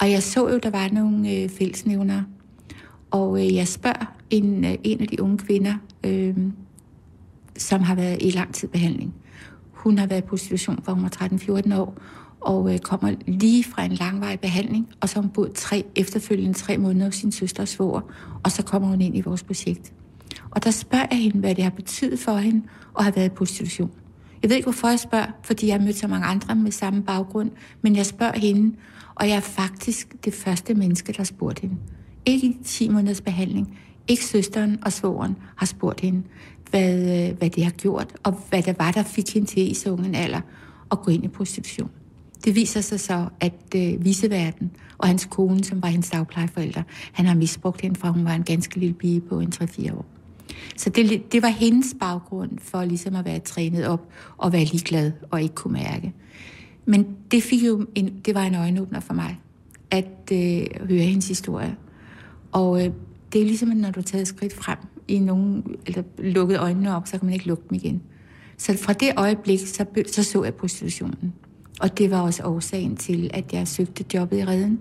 [0.00, 2.22] Og jeg så jo, der var nogle øh, fællesnævner,
[3.10, 5.74] og øh, jeg spørger en, øh, en af de unge kvinder,
[6.06, 6.36] øh,
[7.58, 9.14] som har været i lang tid behandling.
[9.72, 11.98] Hun har været i prostitution, fra hun var 13-14 år,
[12.40, 16.54] og øh, kommer lige fra en langvarig behandling, og så har hun boet tre, efterfølgende
[16.54, 18.00] tre måneder hos sin søster svoger,
[18.42, 19.92] og så kommer hun ind i vores projekt.
[20.54, 22.62] Og der spørger jeg hende, hvad det har betydet for hende
[22.98, 23.90] at have været i prostitution.
[24.42, 27.02] Jeg ved ikke, hvorfor jeg spørger, fordi jeg har mødt så mange andre med samme
[27.02, 27.50] baggrund,
[27.82, 28.76] men jeg spørger hende,
[29.14, 31.76] og jeg er faktisk det første menneske, der spurgte hende.
[32.26, 33.78] Ikke i 10 måneders behandling.
[34.08, 36.22] Ikke søsteren og svoren har spurgt hende,
[36.70, 39.74] hvad, øh, hvad det har gjort, og hvad der var, der fik hende til i
[39.74, 40.40] så ungen alder
[40.90, 41.90] at gå ind i prostitution.
[42.44, 47.26] Det viser sig så, at øh, viseverden og hans kone, som var hendes dagplejeforældre, han
[47.26, 50.04] har misbrugt hende fra hun var en ganske lille pige på en 3-4 år.
[50.76, 55.12] Så det, det var hendes baggrund for ligesom at være trænet op og være ligeglad
[55.30, 56.12] og ikke kunne mærke.
[56.86, 59.40] Men det, fik jo en, det var en øjenåbner for mig,
[59.90, 61.76] at øh, høre hendes historie.
[62.52, 62.92] Og øh,
[63.32, 64.78] det er ligesom, når du tager et skridt frem
[65.08, 68.02] i nogen, eller lukket øjnene op, så kan man ikke lukke dem igen.
[68.58, 71.32] Så fra det øjeblik, så, så så jeg prostitutionen.
[71.80, 74.80] Og det var også årsagen til, at jeg søgte jobbet i redden,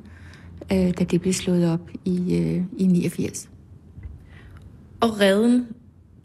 [0.71, 3.49] øh, da det blev slået op i, øh, i 89.
[5.03, 5.67] Og redden,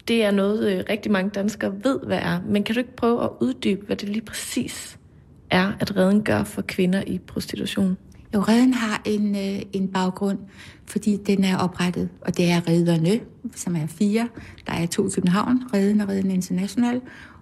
[0.07, 2.39] det er noget, øh, rigtig mange danskere ved, hvad er.
[2.45, 4.99] Men kan du ikke prøve at uddybe, hvad det lige præcis
[5.49, 7.97] er, at redden gør for kvinder i prostitution?
[8.33, 10.37] Jo, redden har en, øh, en baggrund,
[10.85, 13.19] fordi den er oprettet, og det er redderne,
[13.55, 14.29] som er fire.
[14.67, 17.01] Der er to i København, redden og redden international,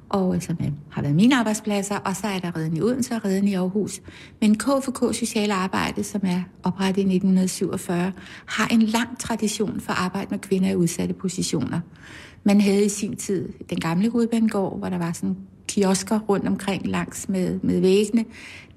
[0.09, 3.25] og altså, som har været mine arbejdspladser, og så er der redden i Odense og
[3.25, 4.01] redden i Aarhus.
[4.41, 8.11] Men KFK Sociale Arbejde, som er oprettet i 1947,
[8.45, 11.79] har en lang tradition for arbejde med kvinder i udsatte positioner.
[12.43, 16.87] Man havde i sin tid den gamle hovedbanegård, hvor der var sådan kiosker rundt omkring
[16.87, 18.25] langs med, med væggene.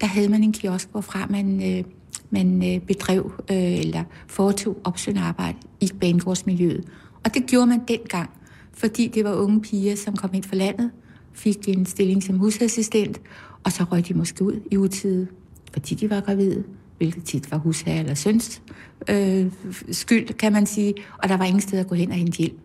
[0.00, 1.84] Der havde man en kiosk, hvorfra man, øh,
[2.30, 6.84] man øh, bedrev øh, eller foretog opsøgende arbejde i banegårdsmiljøet.
[7.24, 8.30] Og det gjorde man dengang,
[8.72, 10.90] fordi det var unge piger, som kom ind fra landet,
[11.32, 13.20] fik en stilling som husassistent,
[13.64, 15.26] og så røg de måske ud i utide,
[15.72, 16.64] fordi de var gravide,
[16.98, 18.62] hvilket tit var husherre eller søns
[19.08, 19.52] øh,
[19.90, 22.58] skyld, kan man sige, og der var ingen sted at gå hen og hente hjælp.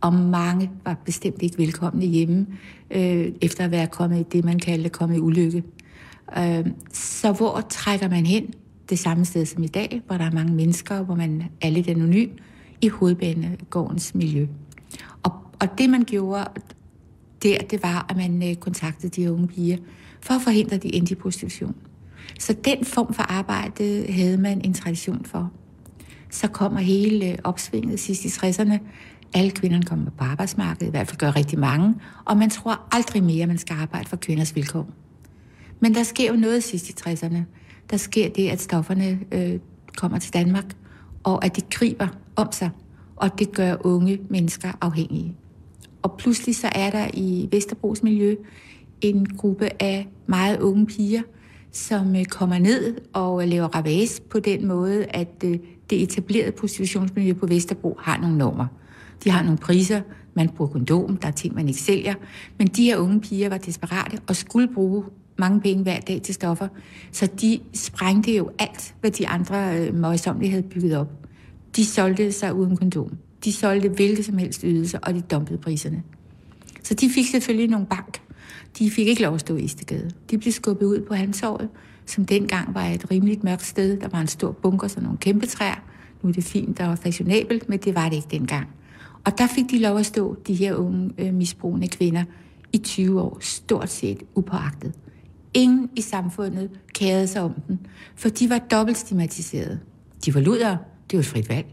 [0.00, 2.46] Og mange var bestemt ikke velkomne hjemme,
[2.90, 5.64] øh, efter at være kommet i det, man kaldte komme i ulykke.
[6.38, 8.54] Øh, så hvor trækker man hen?
[8.90, 11.88] Det samme sted som i dag, hvor der er mange mennesker, hvor man er lidt
[11.88, 12.30] anonym,
[12.80, 14.46] i hovedbanegårdens miljø.
[15.22, 16.44] Og, og det man gjorde,
[17.42, 19.76] der, det var, at man øh, kontaktede de unge piger
[20.20, 21.74] for at forhindre, de endte i prostitution.
[22.38, 25.52] Så den form for arbejde havde man en tradition for.
[26.30, 28.78] Så kommer hele øh, opsvinget sidst i 60'erne.
[29.34, 31.94] Alle kvinderne kommer på arbejdsmarkedet, i hvert fald gør rigtig mange,
[32.24, 34.90] og man tror aldrig mere, at man skal arbejde for kvinders vilkår.
[35.80, 37.38] Men der sker jo noget sidst i 60'erne.
[37.90, 39.58] Der sker det, at stofferne øh,
[39.96, 40.76] kommer til Danmark,
[41.24, 42.70] og at de griber om sig,
[43.16, 45.34] og det gør unge mennesker afhængige.
[46.06, 48.34] Og pludselig så er der i Vesterbros miljø
[49.00, 51.22] en gruppe af meget unge piger,
[51.72, 55.58] som øh, kommer ned og laver ravage på den måde, at øh,
[55.90, 58.66] det etablerede prostitutionsmiljø på Vesterbro har nogle normer.
[59.24, 60.00] De har nogle priser,
[60.34, 62.14] man bruger kondom, der er ting, man ikke sælger.
[62.58, 65.04] Men de her unge piger var desperate og skulle bruge
[65.38, 66.68] mange penge hver dag til stoffer.
[67.12, 71.12] Så de sprængte jo alt, hvad de andre øh, møjsomlige havde bygget op.
[71.76, 73.10] De solgte sig uden kondom.
[73.44, 76.02] De solgte hvilke som helst ydelser, og de dumpede priserne.
[76.82, 78.20] Så de fik selvfølgelig nogle bank.
[78.78, 80.10] De fik ikke lov at stå i Istegade.
[80.30, 81.68] De blev skubbet ud på Hansåret,
[82.06, 84.00] som dengang var et rimeligt mørkt sted.
[84.00, 85.84] Der var en stor bunker, og nogle kæmpe træer.
[86.22, 88.66] Nu er det fint og fashionabelt, men det var det ikke dengang.
[89.24, 92.24] Og der fik de lov at stå, de her unge øh, misbrugende kvinder,
[92.72, 94.92] i 20 år, stort set upåagtet.
[95.54, 97.78] Ingen i samfundet kærede sig om dem,
[98.14, 99.80] for de var dobbelt stigmatiseret.
[100.24, 100.76] De var luder,
[101.10, 101.66] det var et frit valg.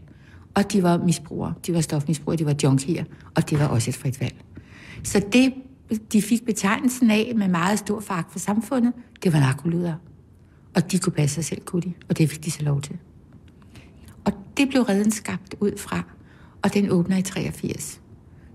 [0.54, 3.96] Og de var misbrugere, de var stofmisbrugere, de var junkier, og det var også et
[3.96, 4.34] frit valg.
[5.04, 5.54] Så det,
[6.12, 9.94] de fik betegnelsen af med meget stor fag for samfundet, det var narkoluder.
[10.76, 12.96] Og de kunne passe sig selv, kunne de, og det fik de så lov til.
[14.24, 16.02] Og det blev redden skabt ud fra,
[16.62, 18.00] og den åbner i 83.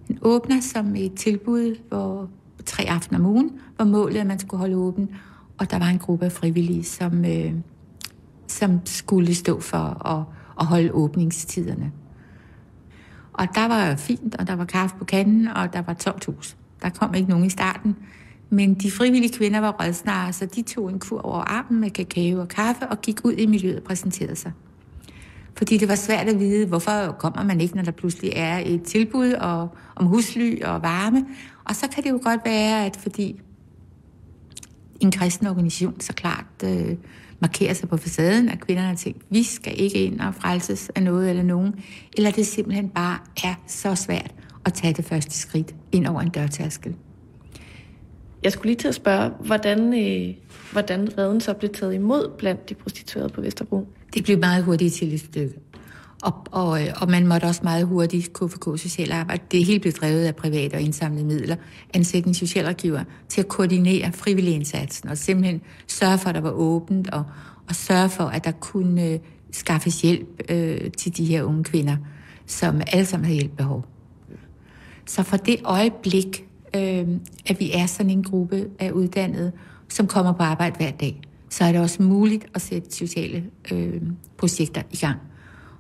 [0.08, 2.30] Den åbner som et tilbud, hvor
[2.66, 5.10] tre aftener om ugen var målet, at man skulle holde åben,
[5.58, 7.54] og der var en gruppe af frivillige, som, øh,
[8.48, 10.24] som skulle stå for at
[10.60, 11.92] at holde åbningstiderne.
[13.34, 16.58] Og der var fint, og der var kaffe på kanden, og der var tomt hus.
[16.82, 17.96] Der kom ikke nogen i starten.
[18.50, 22.40] Men de frivillige kvinder var rødsnare, så de tog en kur over armen med kakao
[22.40, 24.52] og kaffe og gik ud i miljøet og præsenterede sig.
[25.58, 28.84] Fordi det var svært at vide, hvorfor kommer man ikke, når der pludselig er et
[28.84, 31.26] tilbud og, om husly og varme.
[31.64, 33.42] Og så kan det jo godt være, at fordi
[35.00, 36.96] en kristen organisation så klart øh,
[37.40, 41.04] markerer sig på facaden, at kvinderne har tænkt, vi skal ikke ind og frelses af
[41.04, 41.76] noget eller nogen,
[42.18, 44.32] eller det simpelthen bare er så svært
[44.66, 46.96] at tage det første skridt ind over en dørtærskel.
[48.44, 50.36] Jeg skulle lige til at spørge, hvordan, øh,
[50.72, 53.88] hvordan redden så blev taget imod blandt de prostituerede på Vesterbro?
[54.14, 55.54] Det blev meget hurtigt til et stykke.
[56.24, 59.44] Og, og, og man måtte også meget hurtigt KFK Social Arbejde.
[59.52, 61.56] Det hele blev drevet af private og indsamlede midler.
[61.94, 67.10] Ansætte en socialrådgiver til at koordinere frivilligindsatsen og simpelthen sørge for, at der var åbent
[67.10, 67.24] og,
[67.70, 69.20] og sørge for, at der kunne øh,
[69.52, 71.98] skaffes hjælp øh, til de her unge kvinder,
[72.46, 73.86] som alle sammen havde hjælpbehov.
[75.06, 77.08] Så fra det øjeblik, øh,
[77.46, 79.52] at vi er sådan en gruppe af uddannede,
[79.90, 84.02] som kommer på arbejde hver dag, så er det også muligt at sætte sociale øh,
[84.38, 85.20] projekter i gang.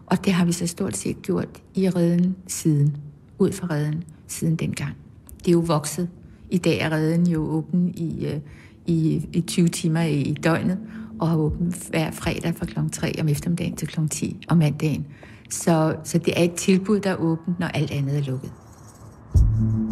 [0.09, 2.97] Og det har vi så stort set gjort i redden siden,
[3.39, 4.95] ud fra redden siden dengang.
[5.39, 6.09] Det er jo vokset.
[6.49, 8.39] I dag er redden jo åben i, øh,
[8.85, 10.77] i, i 20 timer i døgnet,
[11.19, 12.79] og har åben hver fredag fra kl.
[12.91, 13.99] 3 om eftermiddagen til kl.
[14.11, 15.05] 10 om mandagen.
[15.49, 18.51] Så, så det er et tilbud, der er åbent, når alt andet er lukket.
[19.33, 19.88] på vej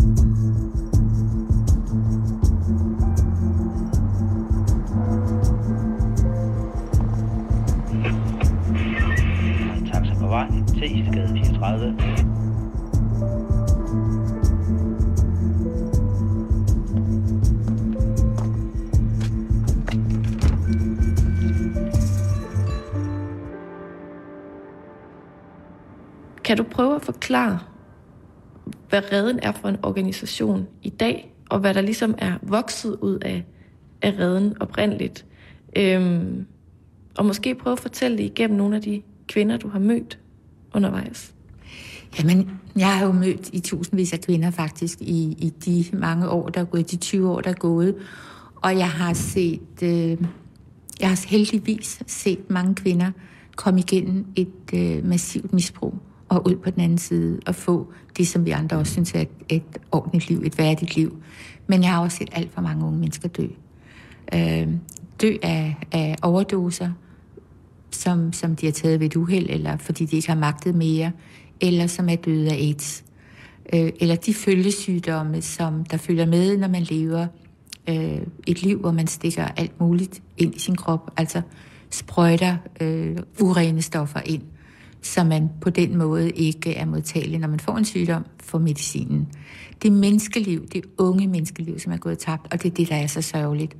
[10.77, 11.97] til Istegade 34.
[26.43, 27.59] Kan du prøve at forklare,
[28.89, 33.19] hvad Reden er for en organisation i dag, og hvad der ligesom er vokset ud
[33.19, 33.43] af,
[34.01, 35.25] af Reden oprindeligt?
[35.75, 36.45] Øhm,
[37.17, 40.19] og måske prøve at fortælle det igennem nogle af de kvinder, du har mødt
[40.77, 41.33] undervejs?
[42.19, 46.49] Jamen, jeg har jo mødt i tusindvis af kvinder faktisk i, i de mange år,
[46.49, 47.95] der er gået, de 20 år, der er gået.
[48.55, 50.17] Og jeg har set, øh,
[50.99, 53.11] jeg har heldigvis set mange kvinder
[53.55, 55.93] komme igennem et øh, massivt misbrug
[56.29, 59.21] og ud på den anden side og få det, som vi andre også synes er
[59.21, 61.17] et, et ordentligt liv, et værdigt liv.
[61.67, 63.47] Men jeg har også set alt for mange unge mennesker dø.
[64.33, 64.67] Øh,
[65.21, 66.91] dø af, af overdoser,
[67.97, 71.11] som, som de har taget ved et uheld, eller fordi de ikke har magtet mere,
[71.61, 73.03] eller som er døde af AIDS.
[73.73, 77.27] Øh, eller de følgesygdomme, som der følger med, når man lever
[77.89, 81.41] øh, et liv, hvor man stikker alt muligt ind i sin krop, altså
[81.89, 84.41] sprøjter øh, urene stoffer ind,
[85.01, 89.27] så man på den måde ikke er modtagelig, når man får en sygdom, for medicinen.
[89.83, 93.07] Det menneskeliv, det unge menneskeliv, som er gået tabt, og det er det, der er
[93.07, 93.75] så sørgeligt.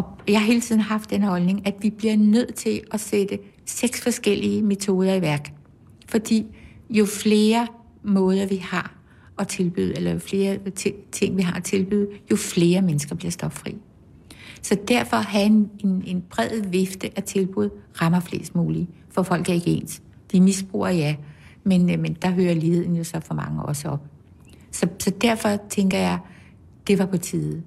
[0.00, 3.38] Og jeg har hele tiden haft den holdning, at vi bliver nødt til at sætte
[3.66, 5.52] seks forskellige metoder i værk.
[6.08, 6.46] Fordi
[6.90, 7.66] jo flere
[8.02, 8.94] måder vi har
[9.38, 10.58] at tilbyde, eller jo flere
[11.12, 13.76] ting vi har at tilbyde, jo flere mennesker bliver stoffri.
[14.62, 17.70] Så derfor at have en, en, en bred vifte af tilbud
[18.02, 20.02] rammer flest muligt, for folk er ikke ens.
[20.32, 21.16] De misbruger, ja,
[21.64, 24.04] men, øh, men der hører ligheden jo så for mange også op.
[24.70, 26.18] Så, så derfor tænker jeg,
[26.86, 27.62] det var på tide.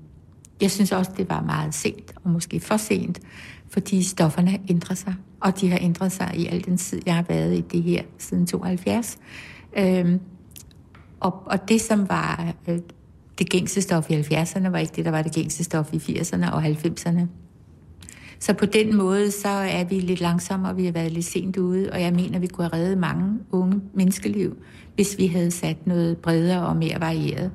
[0.61, 3.19] Jeg synes også, det var meget sent, og måske for sent,
[3.69, 7.25] fordi stofferne ændrer sig, og de har ændret sig i al den tid, jeg har
[7.29, 9.17] været i det her siden 72.
[9.77, 10.19] Øhm,
[11.19, 12.79] og, og det, som var øh,
[13.39, 16.51] det gængse stof i 70'erne, var ikke det, der var det gængse stof i 80'erne
[16.51, 17.21] og 90'erne.
[18.39, 21.57] Så på den måde, så er vi lidt langsomme, og vi har været lidt sent
[21.57, 24.57] ude, og jeg mener, vi kunne have reddet mange unge menneskeliv,
[24.95, 27.51] hvis vi havde sat noget bredere og mere varieret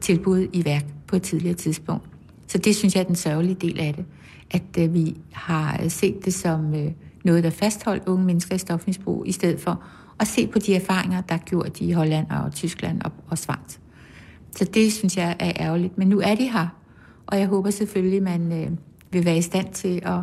[0.00, 2.09] tilbud i værk på et tidligere tidspunkt.
[2.50, 4.04] Så det synes jeg er den sørgelige del af det,
[4.50, 6.92] at øh, vi har øh, set det som øh,
[7.24, 9.82] noget, der fastholdt unge mennesker i stofmisbrug, i stedet for
[10.20, 13.78] at se på de erfaringer, der er gjort i Holland og Tyskland og, og Schweiz.
[14.56, 15.98] Så det synes jeg er ærgerligt.
[15.98, 16.68] Men nu er de her,
[17.26, 18.70] og jeg håber selvfølgelig, at man øh,
[19.10, 20.20] vil være i stand til at,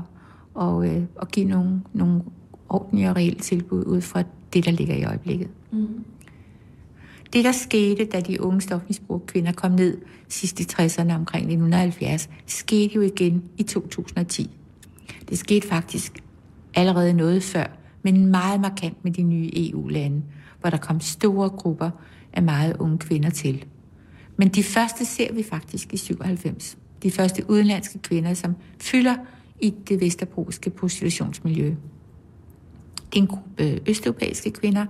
[0.54, 2.22] og, øh, at give nogle, nogle
[2.70, 5.50] ordentlige og reelle tilbud ud fra det, der ligger i øjeblikket.
[5.72, 5.88] Mm.
[7.34, 8.80] Det, der skete, da de unge
[9.28, 9.98] kvinder kom ned
[10.30, 14.50] sidst i 60'erne omkring 1970, skete jo igen i 2010.
[15.30, 16.24] Det skete faktisk
[16.76, 17.66] allerede noget før,
[18.04, 20.24] men meget markant med de nye EU-lande,
[20.62, 21.90] hvor der kom store grupper
[22.34, 23.66] af meget unge kvinder til.
[24.38, 26.78] Men de første ser vi faktisk i 97.
[27.04, 29.16] De første udenlandske kvinder, som fylder
[29.60, 31.76] i det vesterbroske prostitutionsmiljø.
[32.96, 34.86] Det er en gruppe østeuropæiske kvinder,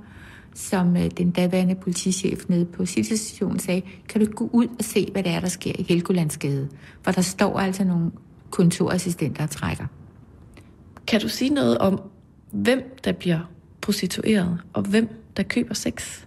[0.53, 3.13] som øh, den daværende politichef nede på City
[3.57, 6.69] sagde, kan du gå ud og se, hvad det er, der sker i Helgolandsgade?
[7.01, 8.11] For der står altså nogle
[8.49, 9.85] kontorassistenter og trækker.
[11.07, 12.01] Kan du sige noget om,
[12.51, 13.39] hvem der bliver
[13.81, 16.21] prostitueret, og hvem der køber sex?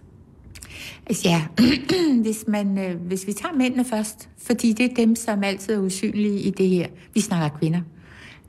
[1.05, 1.45] Altså, Ja,
[2.23, 5.79] hvis, man, øh, hvis vi tager mændene først, fordi det er dem, som altid er
[5.79, 6.87] usynlige i det her.
[7.13, 7.81] Vi snakker kvinder.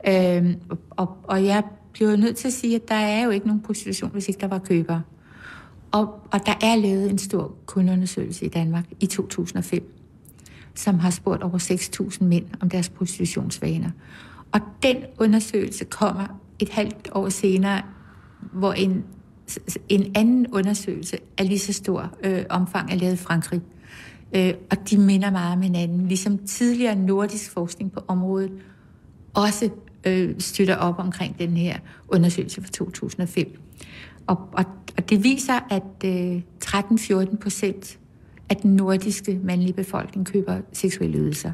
[0.07, 0.55] Øhm,
[0.89, 4.09] og, og jeg bliver nødt til at sige, at der er jo ikke nogen prostitution,
[4.11, 5.01] hvis ikke der var købere.
[5.93, 9.93] Og, og der er lavet en stor kundeundersøgelse i Danmark i 2005,
[10.75, 13.89] som har spurgt over 6.000 mænd om deres prostitutionsvaner.
[14.51, 17.81] Og den undersøgelse kommer et halvt år senere,
[18.53, 19.03] hvor en,
[19.89, 23.61] en anden undersøgelse af lige så stor øh, omfang er lavet i Frankrig.
[24.35, 28.51] Øh, og de minder meget om hinanden, ligesom tidligere nordisk forskning på området
[29.33, 29.69] også
[30.05, 31.77] øh, støtter op omkring den her
[32.07, 33.62] undersøgelse fra 2005.
[34.27, 34.65] Og, og,
[34.97, 37.99] og det viser, at øh, 13-14 procent
[38.49, 41.51] af den nordiske mandlige befolkning køber seksuelle ydelser.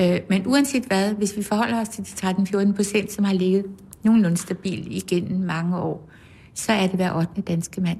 [0.00, 3.64] Øh, men uanset hvad, hvis vi forholder os til de 13-14 procent, som har ligget
[4.02, 6.10] nogenlunde stabil igennem mange år,
[6.54, 7.40] så er det hver 8.
[7.40, 7.98] danske mand,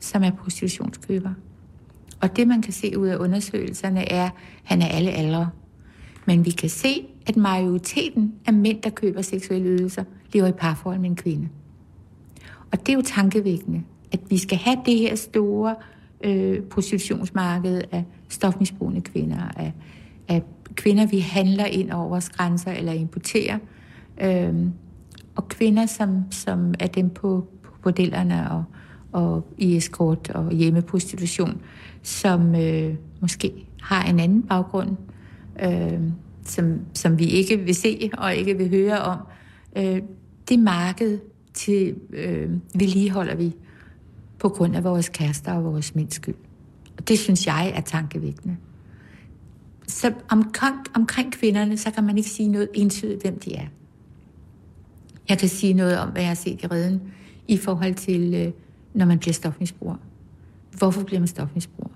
[0.00, 1.30] som er prostitutionskøber.
[2.20, 4.32] Og det, man kan se ud af undersøgelserne, er, at
[4.62, 5.50] han er alle aldre.
[6.26, 11.00] Men vi kan se, at majoriteten af mænd, der køber seksuelle ydelser, lever i parforhold
[11.00, 11.48] med en kvinde.
[12.72, 13.82] Og det er jo tankevækkende,
[14.12, 15.74] at vi skal have det her store
[16.24, 19.72] øh, prostitutionsmarked af stofmisbrugende kvinder, af,
[20.28, 20.42] af
[20.74, 23.58] kvinder, vi handler ind over vores grænser eller importerer,
[24.20, 24.54] øh,
[25.36, 28.64] og kvinder, som, som er dem på, på bordellerne og,
[29.12, 31.60] og i eskort og hjemmeprostitution,
[32.02, 34.96] som øh, måske har en anden baggrund,
[35.62, 36.00] øh,
[36.44, 39.18] som, som vi ikke vil se og ikke vil høre om.
[39.76, 40.02] Øh,
[40.48, 41.18] det marked
[41.54, 43.54] til øh, vedligeholder vi
[44.38, 46.34] på grund af vores kærester og vores mænds skyld.
[46.98, 48.56] Og det synes jeg er tankevækkende.
[49.88, 53.66] Så omkring, omkring kvinderne, så kan man ikke sige noget entydigt, hvem de er.
[55.28, 57.00] Jeg kan sige noget om, hvad jeg har set i redden
[57.48, 58.52] i forhold til, øh,
[58.94, 59.96] når man bliver stofmisbruger.
[60.78, 61.90] Hvorfor bliver man stofmisbruger?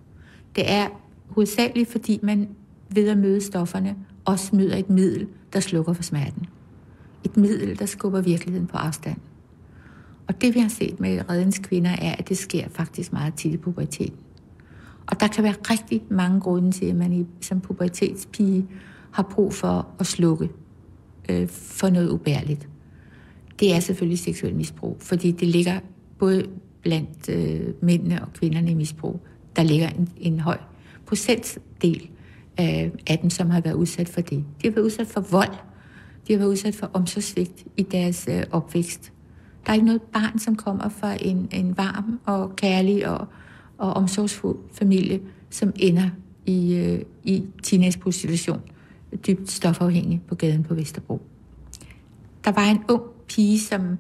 [0.57, 0.89] Det er
[1.29, 2.49] hovedsageligt, fordi man
[2.91, 6.47] ved at møde stofferne også møder et middel, der slukker for smerten.
[7.25, 9.17] Et middel, der skubber virkeligheden på afstand.
[10.29, 13.55] Og det vi har set med redningskvinder kvinder er, at det sker faktisk meget tit
[13.55, 14.19] i puberteten.
[15.07, 18.67] Og der kan være rigtig mange grunde til, at man i, som pubertetspige
[19.11, 20.51] har brug for at slukke
[21.29, 22.69] øh, for noget ubærligt.
[23.61, 25.81] Det er selvfølgelig seksuel misbrug, fordi det ligger
[26.19, 26.47] både
[26.83, 29.21] blandt øh, mændene og kvinderne i misbrug.
[29.57, 30.59] Der ligger en, en høj
[31.07, 32.11] procentdel
[32.57, 34.45] af, af dem, som har været udsat for det.
[34.63, 35.57] De har været udsat for vold.
[36.29, 39.13] De har været udsat for omsorgsvigt i deres øh, opvækst.
[39.67, 43.27] Der er ikke noget barn, som kommer fra en, en varm og kærlig og,
[43.79, 46.09] og omsorgsfuld familie, som ender
[46.47, 48.61] i, øh, i teenage-prostitution,
[49.27, 51.23] dybt stofafhængig på gaden på Vesterbro.
[52.45, 53.99] Der var en ung pige, som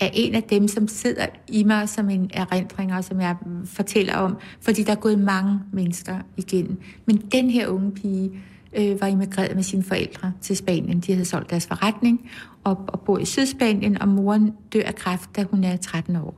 [0.00, 4.36] er en af dem, som sidder i mig som en erindring, som jeg fortæller om,
[4.60, 6.80] fordi der er gået mange mennesker igennem.
[7.06, 8.30] Men den her unge pige
[8.72, 11.00] øh, var immigreret med sine forældre til Spanien.
[11.00, 12.30] De havde solgt deres forretning
[12.64, 16.34] og, og bor i Sydspanien, og moren dør af kræft, da hun er 13 år.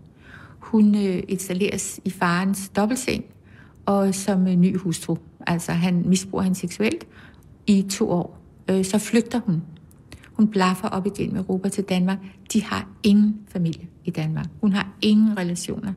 [0.59, 3.25] Hun øh, installeres i farens dobbeltseng
[3.87, 5.17] og som øh, ny hustru.
[5.47, 7.07] Altså han misbruger hende seksuelt
[7.67, 8.39] i to år.
[8.71, 9.63] Øh, så flygter hun
[10.41, 12.19] hun blaffer op igen med Europa til Danmark.
[12.53, 14.47] De har ingen familie i Danmark.
[14.61, 15.93] Hun har ingen relationer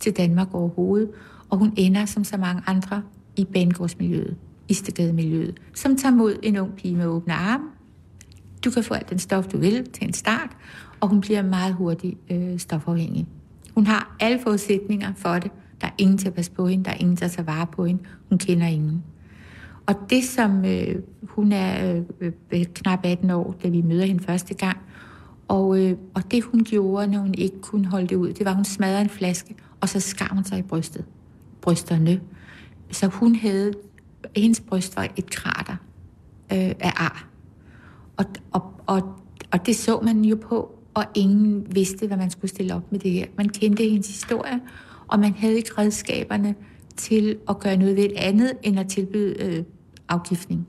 [0.00, 1.10] til Danmark overhovedet.
[1.48, 3.02] Og hun ender som så mange andre
[3.36, 4.36] i banegårdsmiljøet,
[4.68, 7.64] Istegade-miljøet, som tager mod en ung pige med åbne arme.
[8.64, 10.56] Du kan få alt den stof, du vil til en start,
[11.00, 13.26] og hun bliver meget hurtigt øh, stofafhængig.
[13.74, 15.50] Hun har alle forudsætninger for det.
[15.80, 17.66] Der er ingen til at passe på hende, der er ingen til at tage vare
[17.66, 18.02] på hende.
[18.28, 19.04] Hun kender ingen.
[19.86, 24.24] Og det, som øh, hun er øh, øh knap 18 år, da vi møder hende
[24.24, 24.78] første gang,
[25.48, 28.50] og, øh, og det hun gjorde, når hun ikke kunne holde det ud, det var,
[28.50, 31.04] at hun smadrede en flaske, og så skar hun sig i brystet.
[31.60, 32.20] Brysterne.
[32.90, 33.72] Så hun havde,
[34.36, 35.76] hendes bryst var et krater
[36.52, 37.28] øh, af ar.
[38.16, 39.02] Og, og, og,
[39.52, 43.00] og det så man jo på, og ingen vidste, hvad man skulle stille op med
[43.00, 43.26] det her.
[43.36, 44.60] Man kendte hendes historie,
[45.08, 46.54] og man havde ikke redskaberne
[46.96, 49.64] til at gøre noget ved et andet, end at tilbyde øh,
[50.08, 50.66] afgiftning.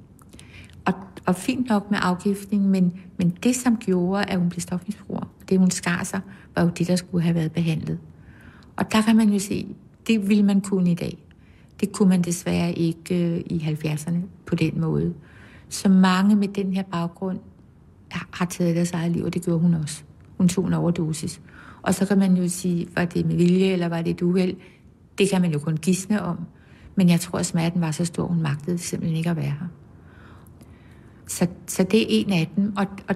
[0.85, 0.93] Og,
[1.25, 5.59] og fint nok med afgiftning, men, men det, som gjorde, at hun blev stofmisbruger, det
[5.59, 6.21] hun skar sig,
[6.55, 7.99] var jo det, der skulle have været behandlet.
[8.75, 9.67] Og der kan man jo se,
[10.07, 11.28] det ville man kunne i dag.
[11.79, 15.13] Det kunne man desværre ikke øh, i 70'erne på den måde.
[15.69, 17.39] Så mange med den her baggrund
[18.11, 20.03] har taget deres eget liv, og det gjorde hun også.
[20.37, 21.41] Hun tog en overdosis.
[21.81, 24.55] Og så kan man jo sige, var det med vilje, eller var det et uheld?
[25.17, 26.37] Det kan man jo kun gisne om.
[26.95, 29.67] Men jeg tror, at smerten var så stor, hun magtede simpelthen ikke at være her.
[31.27, 32.73] Så, så det er en af dem.
[32.77, 33.15] Og, og,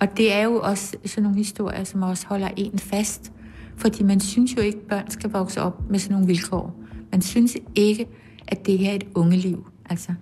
[0.00, 3.32] Og det er jo også sådan nogle historier, som også holder en fast.
[3.76, 6.79] Fordi man synes jo ikke, at børn skal vokse op med sådan nogle vilkår.
[7.12, 8.06] Man synes ikke,
[8.48, 10.12] at det her er et ungeliv, altså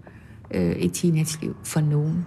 [0.51, 2.25] øh, et teenage-liv for nogen.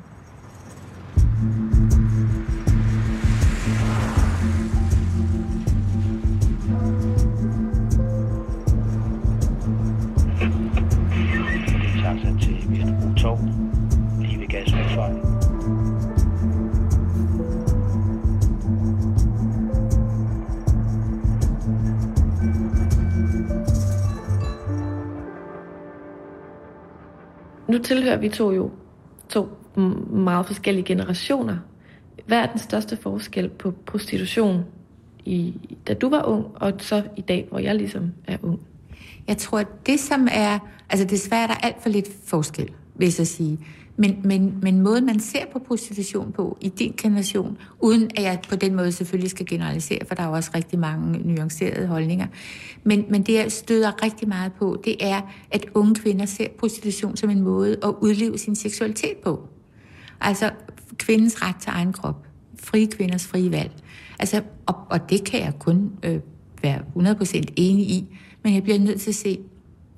[27.71, 28.71] Nu tilhører vi to jo
[29.29, 29.49] to
[30.09, 31.57] meget forskellige generationer.
[32.25, 34.65] Hvad er den største forskel på prostitution,
[35.25, 35.53] i,
[35.87, 38.59] da du var ung, og så i dag, hvor jeg ligesom er ung?
[39.27, 40.59] Jeg tror, at det som er...
[40.89, 43.59] Altså desværre er der alt for lidt forskel, vil jeg sige.
[43.97, 48.39] Men, men, men måden, man ser på prostitution på i din generation, uden at jeg
[48.49, 52.27] på den måde selvfølgelig skal generalisere, for der er jo også rigtig mange nuancerede holdninger.
[52.83, 55.21] Men, men det, jeg støder rigtig meget på, det er,
[55.51, 59.47] at unge kvinder ser prostitution som en måde at udleve sin seksualitet på.
[60.21, 60.51] Altså
[60.97, 62.27] kvindens ret til egen krop.
[62.59, 63.71] Frie kvinders frie valg.
[64.19, 66.19] Altså, og, og det kan jeg kun øh,
[66.61, 69.39] være 100% enig i, men jeg bliver nødt til at se,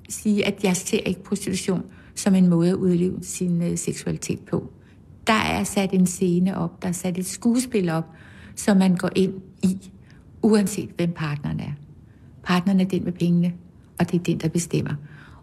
[0.08, 1.82] sige, at jeg ser ikke prostitution
[2.14, 4.70] som en måde at udleve sin øh, seksualitet på.
[5.26, 8.04] Der er sat en scene op, der er sat et skuespil op,
[8.56, 9.90] som man går ind i,
[10.42, 11.72] uanset hvem partneren er.
[12.42, 13.52] Partneren er den med pengene,
[13.98, 14.94] og det er den, der bestemmer.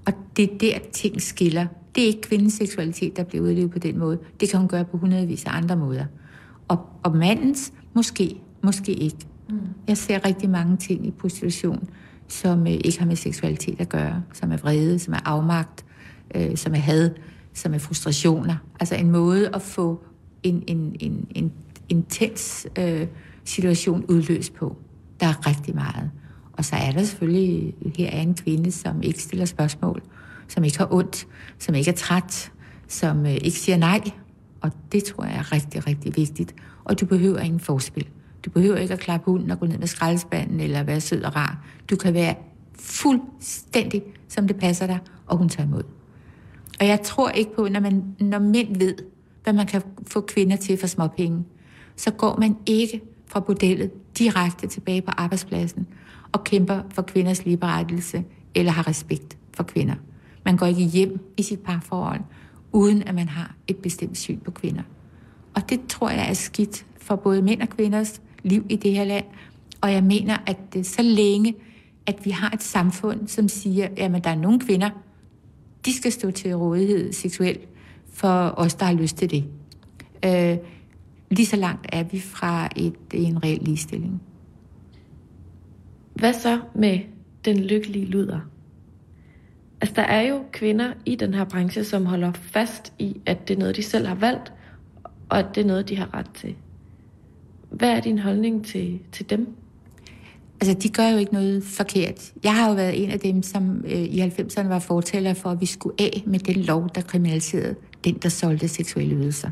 [0.06, 1.68] Og det er der, ting skiller.
[1.96, 4.20] Det er ikke kvindens seksualitet, der bliver udlevet på den måde.
[4.40, 6.06] Det kan hun gøre på hundredvis af andre måder.
[6.68, 9.18] Og, og mandens, måske, måske ikke.
[9.50, 9.60] Mm.
[9.88, 11.90] Jeg ser rigtig mange ting i prostitution,
[12.28, 15.86] som øh, ikke har med seksualitet at gøre, som er vrede, som er afmagt,
[16.36, 17.10] øh, som er had,
[17.54, 18.56] som er frustrationer.
[18.80, 20.04] Altså en måde at få
[20.44, 21.52] en, en, en, en
[21.90, 23.08] intens øh,
[23.46, 24.78] situation udløst på.
[25.20, 26.12] Der er rigtig meget.
[26.54, 30.02] Og så er der selvfølgelig, her er en kvinde, som ikke stiller spørgsmål,
[30.48, 31.28] som ikke har ondt,
[31.60, 32.52] som ikke er træt,
[32.88, 34.02] som øh, ikke siger nej.
[34.62, 36.56] Og det tror jeg er rigtig, rigtig vigtigt.
[36.84, 38.08] Og du behøver ingen forspil.
[38.46, 41.36] Du behøver ikke at klappe hunden og gå ned med skraldespanden eller være sød og
[41.36, 41.66] rar.
[41.90, 42.36] Du kan være
[42.80, 45.84] fuldstændig, som det passer dig, og hun tager imod.
[46.82, 48.96] Og jeg tror ikke på, når, man, når mænd ved,
[49.44, 51.44] hvad man kan få kvinder til for småpenge,
[51.96, 55.88] så går man ikke fra bordellet direkte tilbage på arbejdspladsen
[56.32, 58.24] og kæmper for kvinders ligeberettelse
[58.56, 59.96] eller har respekt for kvinder.
[60.46, 62.22] Man går ikke hjem i sit parforhold,
[62.72, 64.84] uden at man har et bestemt syn på kvinder.
[65.56, 69.04] Og det tror jeg er skidt for både mænd og kvinders liv i det her
[69.04, 69.26] land.
[69.82, 71.56] Og jeg mener, at det så længe,
[72.06, 74.90] at vi har et samfund, som siger, at der er nogle kvinder,
[75.86, 77.70] de skal stå til rådighed seksuelt
[78.14, 79.46] for os, der har lyst til det.
[80.26, 80.58] Øh,
[81.32, 84.22] lige så langt er vi fra et, en reel ligestilling.
[86.14, 87.00] Hvad så med
[87.46, 88.40] den lykkelige luder?
[89.82, 93.54] Altså, der er jo kvinder i den her branche, som holder fast i, at det
[93.54, 94.54] er noget, de selv har valgt,
[95.30, 96.56] og at det er noget, de har ret til.
[97.70, 99.56] Hvad er din holdning til, til dem?
[100.62, 102.34] Altså, de gør jo ikke noget forkert.
[102.44, 105.62] Jeg har jo været en af dem, som øh, i 90'erne var fortæller for, at
[105.62, 109.50] vi skulle af med den lov, der kriminaliserede den, der solgte seksuelle ydelser.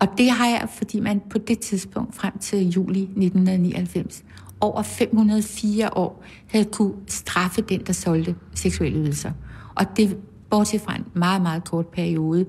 [0.00, 4.24] Og det har jeg, fordi man på det tidspunkt, frem til juli 1999,
[4.60, 9.32] over 504 år, havde kunne straffe den, der solgte seksuelle ydelser.
[9.74, 10.16] Og det
[10.50, 12.46] bortset fra en meget, meget kort periode,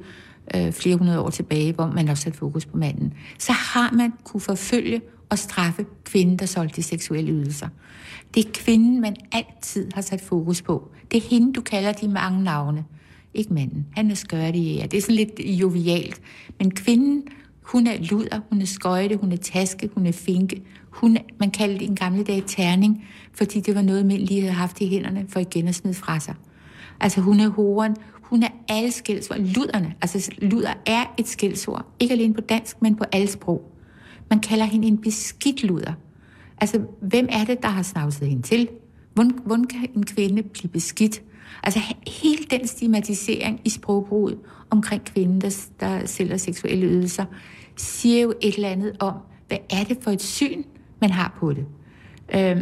[0.55, 4.13] øh, flere hundrede år tilbage, hvor man også satte fokus på manden, så har man
[4.23, 7.67] kunne forfølge og straffe kvinden, der solgte seksuelle ydelser.
[8.33, 10.91] Det er kvinden, man altid har sat fokus på.
[11.11, 12.85] Det er hende, du kalder de mange navne.
[13.33, 13.85] Ikke manden.
[13.95, 14.85] Han er skørte ja.
[14.85, 16.21] Det er sådan lidt jovialt.
[16.59, 17.23] Men kvinden,
[17.61, 20.61] hun er luder, hun er skøjte, hun er taske, hun er finke.
[20.89, 24.53] Hun, man kaldte det en gamle dag terning, fordi det var noget, mænd lige havde
[24.53, 26.35] haft i hænderne for igen at smide fra sig.
[26.99, 29.39] Altså hun er horen, hun er alle skældsord.
[29.39, 31.85] Luderne, altså luder er et skældsord.
[31.99, 33.72] Ikke alene på dansk, men på alle sprog.
[34.33, 35.93] Man kalder hende en beskidt luder.
[36.61, 38.69] Altså, hvem er det, der har snavset hende til?
[39.13, 41.21] Hvordan, hvordan kan en kvinde blive beskidt?
[41.63, 47.25] Altså, hele den stigmatisering i sprogbruget omkring kvinden, der, der sælger seksuelle ydelser,
[47.75, 49.13] siger jo et eller andet om,
[49.47, 50.63] hvad er det for et syn,
[51.01, 51.65] man har på det.
[52.35, 52.61] Øhm,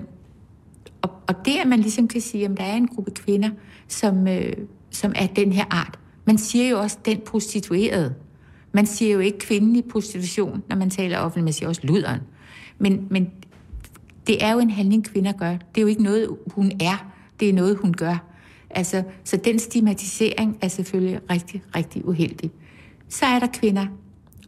[1.02, 3.50] og, og det, at man ligesom kan sige, at der er en gruppe kvinder,
[3.88, 4.54] som, øh,
[4.90, 6.00] som er den her art.
[6.26, 8.16] Man siger jo også den prostituerede.
[8.72, 12.22] Man siger jo ikke kvindelig prostitution, når man taler offentligt, man siger også luderen.
[12.78, 13.32] Men, men
[14.28, 15.52] det er jo en handling, kvinder gør.
[15.52, 17.14] Det er jo ikke noget, hun er.
[17.40, 18.32] Det er noget, hun gør.
[18.70, 22.52] Altså, så den stigmatisering er selvfølgelig rigtig, rigtig uheldig.
[23.10, 23.86] Så er der kvinder,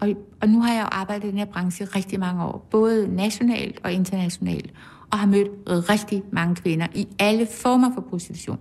[0.02, 0.10] og,
[0.42, 3.80] og nu har jeg jo arbejdet i den her branche rigtig mange år, både nationalt
[3.84, 4.74] og internationalt,
[5.12, 8.60] og har mødt rigtig mange kvinder i alle former for prostitution.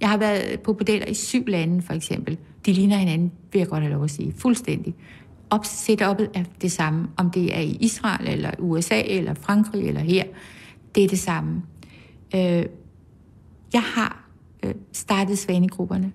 [0.00, 2.38] Jeg har været på bordeller i syv lande, for eksempel.
[2.68, 4.94] De ligner hinanden, vil jeg godt have lov at sige, fuldstændig.
[5.50, 5.64] Op,
[6.02, 10.24] op af det samme, om det er i Israel, eller USA, eller Frankrig, eller her.
[10.94, 11.62] Det er det samme.
[12.34, 12.64] Øh,
[13.72, 14.28] jeg har
[14.64, 16.12] øh, startet Svanegrupperne,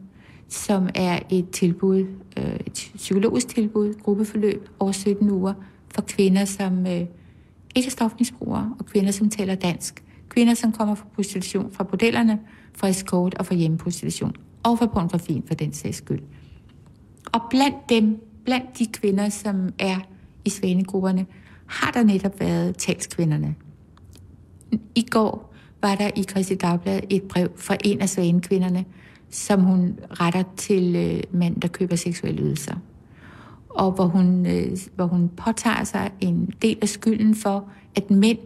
[0.49, 2.06] som er et tilbud,
[2.38, 5.54] øh, et psykologisk tilbud, gruppeforløb over 17 uger
[5.95, 7.01] for kvinder, som øh,
[7.76, 10.04] ikke er stofmisbrugere, og kvinder, som taler dansk.
[10.30, 12.39] Kvinder, som kommer fra prostitution, fra bordellerne,
[12.74, 16.22] fra escort og fra hjemmeprostitution, og fra pornografien for den sags skyld.
[17.34, 20.00] Og blandt dem, blandt de kvinder, som er
[20.46, 21.26] i svanegrupperne,
[21.66, 23.56] har der netop været talskvinderne.
[24.96, 28.86] I går var der i Christi Dagblad et brev fra en af svanekvinderne,
[29.30, 32.76] som hun retter til øh, mænd, der køber seksuelle ydelser.
[33.70, 38.38] Og hvor hun, øh, hvor hun påtager sig en del af skylden for, at mænd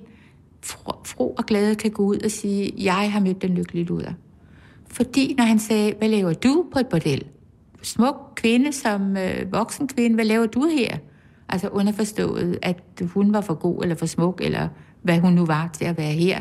[1.06, 4.14] fro og glade kan gå ud og sige, jeg har mødt den lykkelige luder.
[4.86, 7.26] Fordi når han sagde, hvad laver du på et bordel?
[7.82, 10.98] Smuk kvinde som øh, voksen kvinde, hvad laver du her?
[11.50, 14.68] Altså underforstået, at hun var for god eller for smuk, eller
[15.02, 16.40] hvad hun nu var til at være her.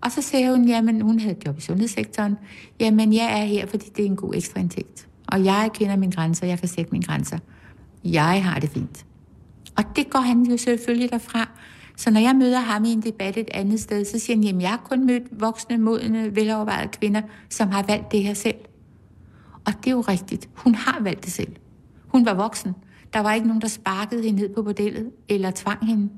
[0.00, 2.36] Og så sagde hun, jamen hun havde job i sundhedssektoren.
[2.80, 5.08] Jamen jeg er her, fordi det er en god ekstraindtægt.
[5.28, 7.38] Og jeg kender mine grænser, jeg kan sætte mine grænser.
[8.04, 9.06] Jeg har det fint.
[9.76, 11.48] Og det går han jo selvfølgelig derfra.
[11.96, 14.60] Så når jeg møder ham i en debat et andet sted, så siger han, jamen
[14.60, 18.56] jeg har kun mødt voksne, modne, velovervejede kvinder, som har valgt det her selv.
[19.66, 20.48] Og det er jo rigtigt.
[20.54, 21.52] Hun har valgt det selv.
[22.06, 22.72] Hun var voksen.
[23.12, 26.08] Der var ikke nogen, der sparkede hende ned på bordellet eller tvang hende.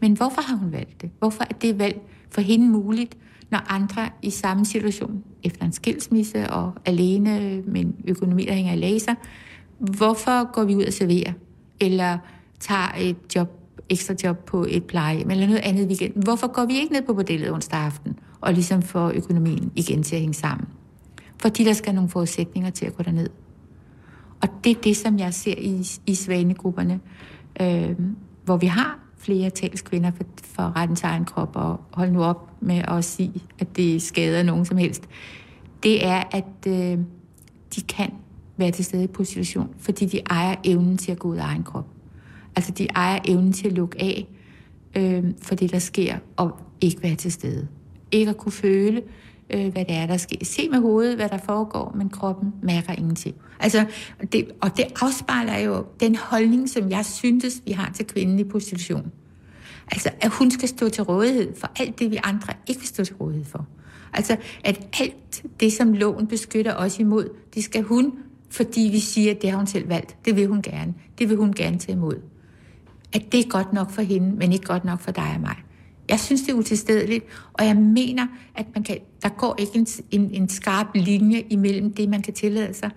[0.00, 1.10] Men hvorfor har hun valgt det?
[1.18, 3.16] Hvorfor er det valg for hende muligt,
[3.50, 8.72] når andre i samme situation, efter en skilsmisse og alene med en økonomi, der hænger
[8.72, 9.14] i laser,
[9.78, 11.32] hvorfor går vi ud og serverer?
[11.80, 12.18] Eller
[12.60, 13.48] tager et job,
[13.88, 16.22] ekstra job på et plejehjem, eller noget andet weekend.
[16.24, 20.14] Hvorfor går vi ikke ned på bordellet onsdag aften, og ligesom får økonomien igen til
[20.16, 20.68] at hænge sammen?
[21.42, 23.28] Fordi der skal nogle forudsætninger til at gå derned.
[24.42, 27.00] Og det er det, som jeg ser i, i svanegrupperne,
[27.60, 27.96] øh,
[28.44, 32.50] hvor vi har flere talskvinder for, for retten til egen krop, og hold nu op
[32.60, 35.08] med at sige, at det skader nogen som helst.
[35.82, 36.98] Det er, at øh,
[37.74, 38.10] de kan
[38.56, 41.62] være til stede i prostitution, fordi de ejer evnen til at gå ud af egen
[41.62, 41.86] krop.
[42.56, 44.26] Altså de ejer evnen til at lukke af
[44.96, 47.68] øh, for det, der sker, og ikke være til stede.
[48.10, 49.08] Ikke at kunne føle, øh,
[49.50, 50.36] øh, hvad det er, der sker.
[50.42, 53.36] Se med hovedet, hvad der foregår, men kroppen mærker ingenting.
[53.60, 53.84] Altså,
[54.32, 58.44] det, og det afspejler jo den holdning, som jeg syntes, vi har til kvinden i
[58.44, 59.12] prostitution.
[59.92, 63.04] Altså, at hun skal stå til rådighed for alt det, vi andre ikke vil stå
[63.04, 63.66] til rådighed for.
[64.12, 68.12] Altså, at alt det, som loven beskytter os imod, det skal hun,
[68.50, 70.16] fordi vi siger, at det har hun selv valgt.
[70.24, 70.94] Det vil hun gerne.
[71.18, 72.16] Det vil hun gerne tage imod.
[73.12, 75.56] At det er godt nok for hende, men ikke godt nok for dig og mig.
[76.08, 79.86] Jeg synes, det er utilstedeligt, og jeg mener, at man kan, der går ikke en,
[80.10, 82.90] en, en skarp linje imellem det, man kan tillade sig,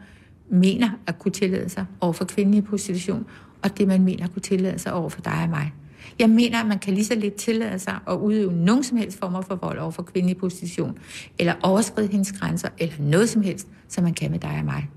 [0.50, 3.26] mener at kunne tillade sig over for kvindelig prostitution,
[3.64, 5.74] og det, man mener at kunne tillade sig over for dig og mig.
[6.20, 9.20] Jeg mener, at man kan lige så lidt tillade sig at udøve nogen som helst
[9.20, 10.98] former for vold over for kvindelig prostitution,
[11.40, 14.90] eller overskride hendes grænser, eller noget som helst, som man kan med dig og mig.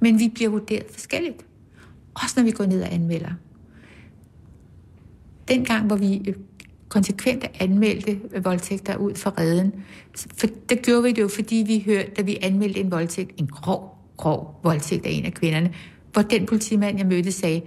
[0.00, 1.46] Men vi bliver vurderet forskelligt.
[2.14, 3.30] Også når vi går ned og anmelder.
[5.48, 6.34] Dengang, hvor vi øh,
[6.90, 9.72] konsekvent anmeldte voldtægter ud for redden.
[10.36, 13.46] For det gjorde vi det jo, fordi vi hørte, da vi anmeldte en voldtægt, en
[13.46, 15.74] grov, grov voldtægt af en af kvinderne,
[16.12, 17.62] hvor den politimand, jeg mødte, sagde,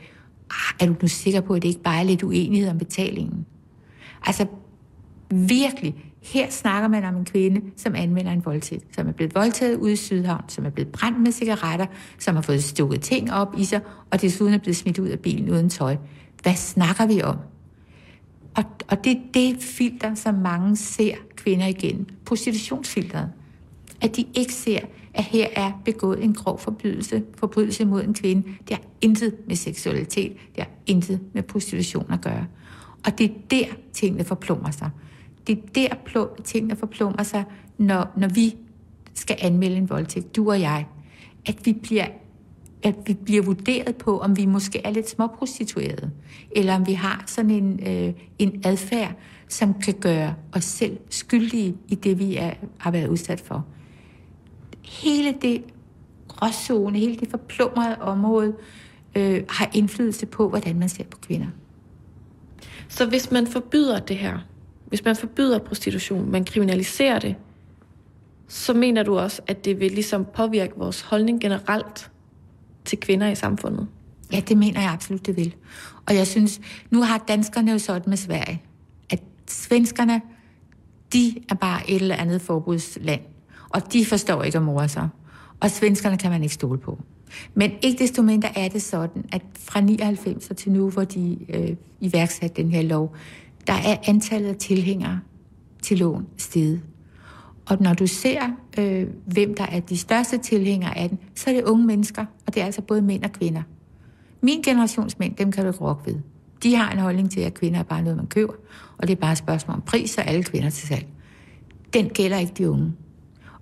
[0.52, 3.46] ah, er du nu sikker på, at det ikke bare er lidt uenighed om betalingen?
[4.26, 4.46] Altså,
[5.32, 9.76] virkelig, her snakker man om en kvinde, som anmelder en voldtægt, som er blevet voldtaget
[9.78, 11.86] ude i Sydhavn, som er blevet brændt med cigaretter,
[12.20, 15.20] som har fået stukket ting op i sig, og desuden er blevet smidt ud af
[15.20, 15.98] bilen uden tøj.
[16.44, 17.38] Hvad snakker vi om?
[18.56, 22.10] Og, og det er det filter, som mange ser kvinder igen.
[22.26, 23.30] Prostitutionsfilteret.
[24.02, 24.80] At de ikke ser,
[25.14, 28.44] at her er begået en grov forbrydelse, forbrydelse mod en kvinde.
[28.68, 32.48] Det har intet med seksualitet, det har intet med prostitution at gøre.
[33.06, 34.90] Og det er der, tingene forplummer sig.
[35.48, 37.44] Det er der, tingene forplummer sig,
[37.78, 38.56] når, når vi
[39.14, 40.88] skal anmelde en voldtægt, du og jeg.
[41.46, 42.08] At vi bliver
[42.84, 46.12] at vi bliver vurderet på, om vi måske er lidt småprostituerede,
[46.52, 49.14] eller om vi har sådan en, øh, en adfærd,
[49.48, 53.66] som kan gøre os selv skyldige i det, vi er, har været udsat for.
[54.84, 55.64] Hele det
[56.28, 58.56] gråzone, hele det forplumrede område,
[59.16, 61.48] øh, har indflydelse på, hvordan man ser på kvinder.
[62.88, 64.38] Så hvis man forbyder det her,
[64.88, 67.36] hvis man forbyder prostitution, man kriminaliserer det,
[68.48, 72.12] så mener du også, at det vil ligesom påvirke vores holdning generelt
[72.86, 73.88] til kvinder i samfundet?
[74.32, 75.56] Ja, det mener jeg absolut, det vil.
[76.06, 76.62] Og jeg synes,
[76.92, 78.62] nu har danskerne jo sådan med Sverige,
[79.10, 80.22] at svenskerne,
[81.14, 83.22] de er bare et eller andet forbudsland.
[83.70, 85.10] Og de forstår ikke at more sig.
[85.60, 87.04] Og svenskerne kan man ikke stole på.
[87.54, 91.76] Men ikke desto mindre er det sådan, at fra 99 til nu, hvor de øh,
[92.00, 93.16] iværksatte den her lov,
[93.68, 95.20] der er antallet af tilhængere
[95.82, 96.82] til loven steget.
[97.66, 98.42] Og når du ser,
[98.80, 102.56] øh, hvem der er de største tilhængere af den, så er det unge mennesker, og
[102.56, 103.62] det er altså både mænd og kvinder.
[104.42, 106.20] Min generations mænd, dem kan du ikke rokke ved.
[106.64, 108.54] De har en holdning til, at kvinder er bare noget, man køber,
[108.98, 111.08] og det er bare et spørgsmål om pris, og alle kvinder til salg.
[111.94, 112.94] Den gælder ikke de unge.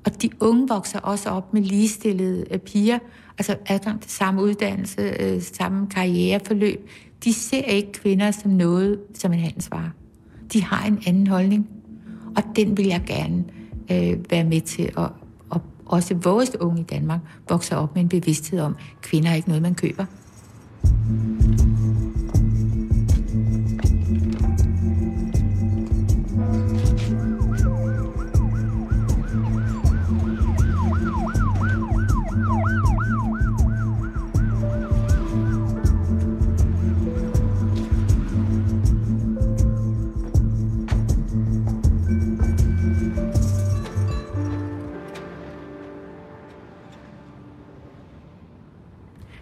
[0.05, 2.99] Og de unge vokser også op med ligestillede øh, piger,
[3.37, 6.89] altså adgang til samme uddannelse, øh, samme karriereforløb.
[7.23, 9.91] De ser ikke kvinder som noget, som en handelsvare.
[10.53, 11.69] De har en anden holdning,
[12.35, 13.43] og den vil jeg gerne
[13.91, 15.09] øh, være med til at,
[15.49, 17.19] og også vores unge i Danmark
[17.49, 20.05] vokser op med en bevidsthed om, at kvinder er ikke noget, man køber.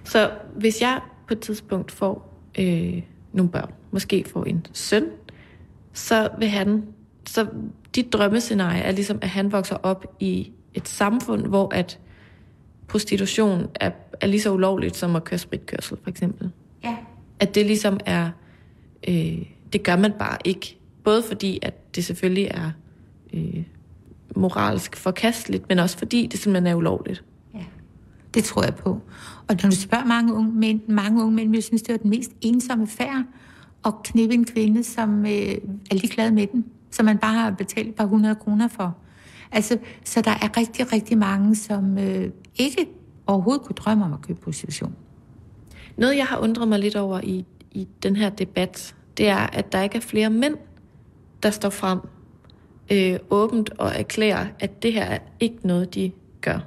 [0.10, 3.02] Så hvis jeg på et tidspunkt får øh,
[3.34, 5.06] nogle børn, måske får en søn,
[5.94, 6.84] så vil han,
[7.28, 7.48] så
[7.96, 12.00] dit drømmescenarie er ligesom, at han vokser op i et samfund, hvor at
[12.88, 13.92] prostitution er,
[14.22, 16.52] er lige så ulovligt som at køre spritkørsel, for eksempel.
[16.84, 16.96] Ja.
[17.40, 18.30] At det ligesom er,
[19.08, 20.78] øh, det gør man bare ikke.
[21.04, 22.72] Både fordi, at det selvfølgelig er
[23.34, 23.64] øh,
[24.36, 27.24] moralsk forkasteligt, men også fordi det simpelthen er ulovligt.
[28.34, 28.90] Det tror jeg på.
[29.48, 32.10] Og når du spørger mange unge mænd, mange unge mænd vil synes, det var den
[32.10, 33.24] mest ensomme færd
[33.86, 35.58] at knippe en kvinde, som øh,
[35.92, 38.98] er ligeglad med den, som man bare har betalt et par hundrede kroner for.
[39.52, 42.90] Altså, så der er rigtig, rigtig mange, som øh, ikke
[43.28, 44.96] overhovedet kunne drømme om at købe prostitution.
[45.98, 49.72] Noget, jeg har undret mig lidt over i, i den her debat, det er, at
[49.72, 50.56] der ikke er flere mænd,
[51.44, 52.00] der står frem
[52.92, 56.12] øh, åbent og erklærer, at det her er ikke noget, de
[56.42, 56.60] gør.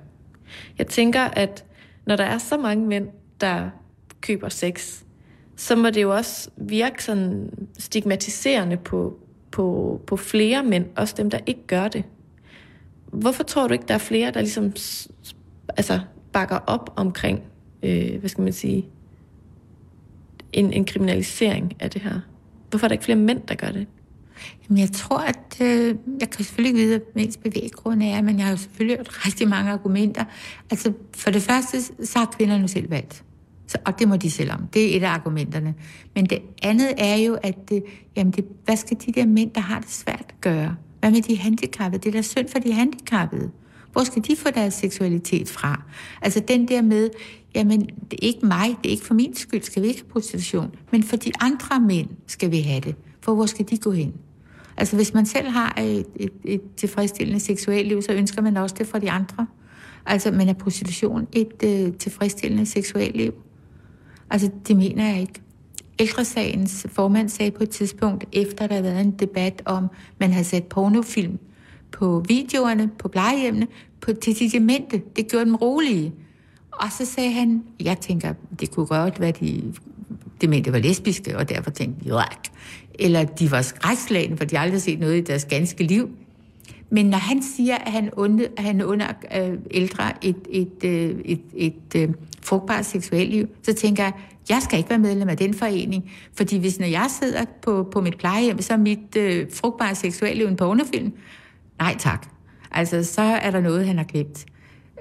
[0.79, 1.65] Jeg tænker, at
[2.07, 3.09] når der er så mange mænd,
[3.41, 3.71] der
[4.21, 5.03] køber sex,
[5.57, 9.19] så må det jo også virke sådan stigmatiserende på,
[9.51, 12.05] på, på flere mænd, også dem, der ikke gør det.
[13.07, 14.73] Hvorfor tror du ikke, der er flere, der ligesom
[15.69, 16.01] altså,
[16.33, 17.43] bakker op omkring,
[17.83, 18.87] øh, hvad skal man sige,
[20.53, 22.21] en, en kriminalisering af det her?
[22.71, 23.87] Hvorfor er der ikke flere mænd, der gør det?
[24.69, 28.37] Jamen, jeg tror, at øh, jeg kan selvfølgelig ikke vide, hvad ens bevæggrunde er, men
[28.37, 30.25] jeg har jo selvfølgelig hørt rigtig mange argumenter.
[30.71, 33.25] Altså, for det første, så har kvinderne selv valgt.
[33.67, 34.67] Så, og det må de selv om.
[34.75, 35.75] Det er et af argumenterne.
[36.15, 37.85] Men det andet er jo, at det,
[38.17, 40.77] jamen det, hvad skal de der mænd, der har det svært, gøre?
[41.01, 42.03] Hvad med de handicappede?
[42.03, 43.51] Det er da synd for de handicappede.
[43.93, 45.83] Hvor skal de få deres seksualitet fra?
[46.23, 47.11] Altså den der med,
[47.55, 50.11] jamen det er ikke mig, det er ikke for min skyld, skal vi ikke have
[50.11, 52.95] prostitution, men for de andre mænd skal vi have det.
[53.21, 54.13] For hvor skal de gå hen?
[54.77, 58.75] Altså hvis man selv har et, et, et tilfredsstillende seksuelt liv, så ønsker man også
[58.79, 59.47] det for de andre.
[60.07, 63.33] Altså, men er prostitution et øh, tilfredsstillende seksualliv?
[64.31, 65.43] Altså, det mener jeg ikke.
[65.99, 69.87] Ældresagens formand sagde på et tidspunkt, efter der havde været en debat om,
[70.19, 71.39] man havde sat pornofilm
[71.93, 73.67] på videoerne, på plejehjemmene,
[74.01, 75.03] på, til de demente.
[75.17, 76.13] Det gjorde dem rolige.
[76.73, 79.73] Og så sagde han, jeg tænker, det kunne godt være, de
[80.43, 82.29] demente var lesbiske, og derfor tænkte jeg,
[82.95, 86.11] eller de var skrækslagende, for de aldrig set noget i deres ganske liv.
[86.91, 91.15] Men når han siger, at han, under, at han under øh, ældre et, et, øh,
[91.25, 92.09] et, et, øh,
[92.43, 94.13] frugtbart seksuelt så tænker jeg,
[94.49, 96.13] jeg skal ikke være medlem af den forening.
[96.35, 100.49] Fordi hvis når jeg sidder på, på mit plejehjem, så er mit øh, frugtbare seksuelle
[100.49, 101.13] en pornofilm.
[101.79, 102.27] Nej tak.
[102.71, 104.47] Altså, så er der noget, han har glemt.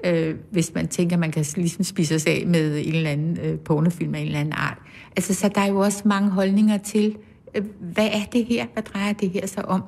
[0.04, 3.58] Øh, hvis man tænker, man kan ligesom spise sig af med en eller anden øh,
[3.58, 4.78] pornofilm af en eller anden art.
[5.16, 7.16] Altså, så der er jo også mange holdninger til,
[7.54, 8.66] øh, hvad er det her?
[8.72, 9.82] Hvad drejer det her sig om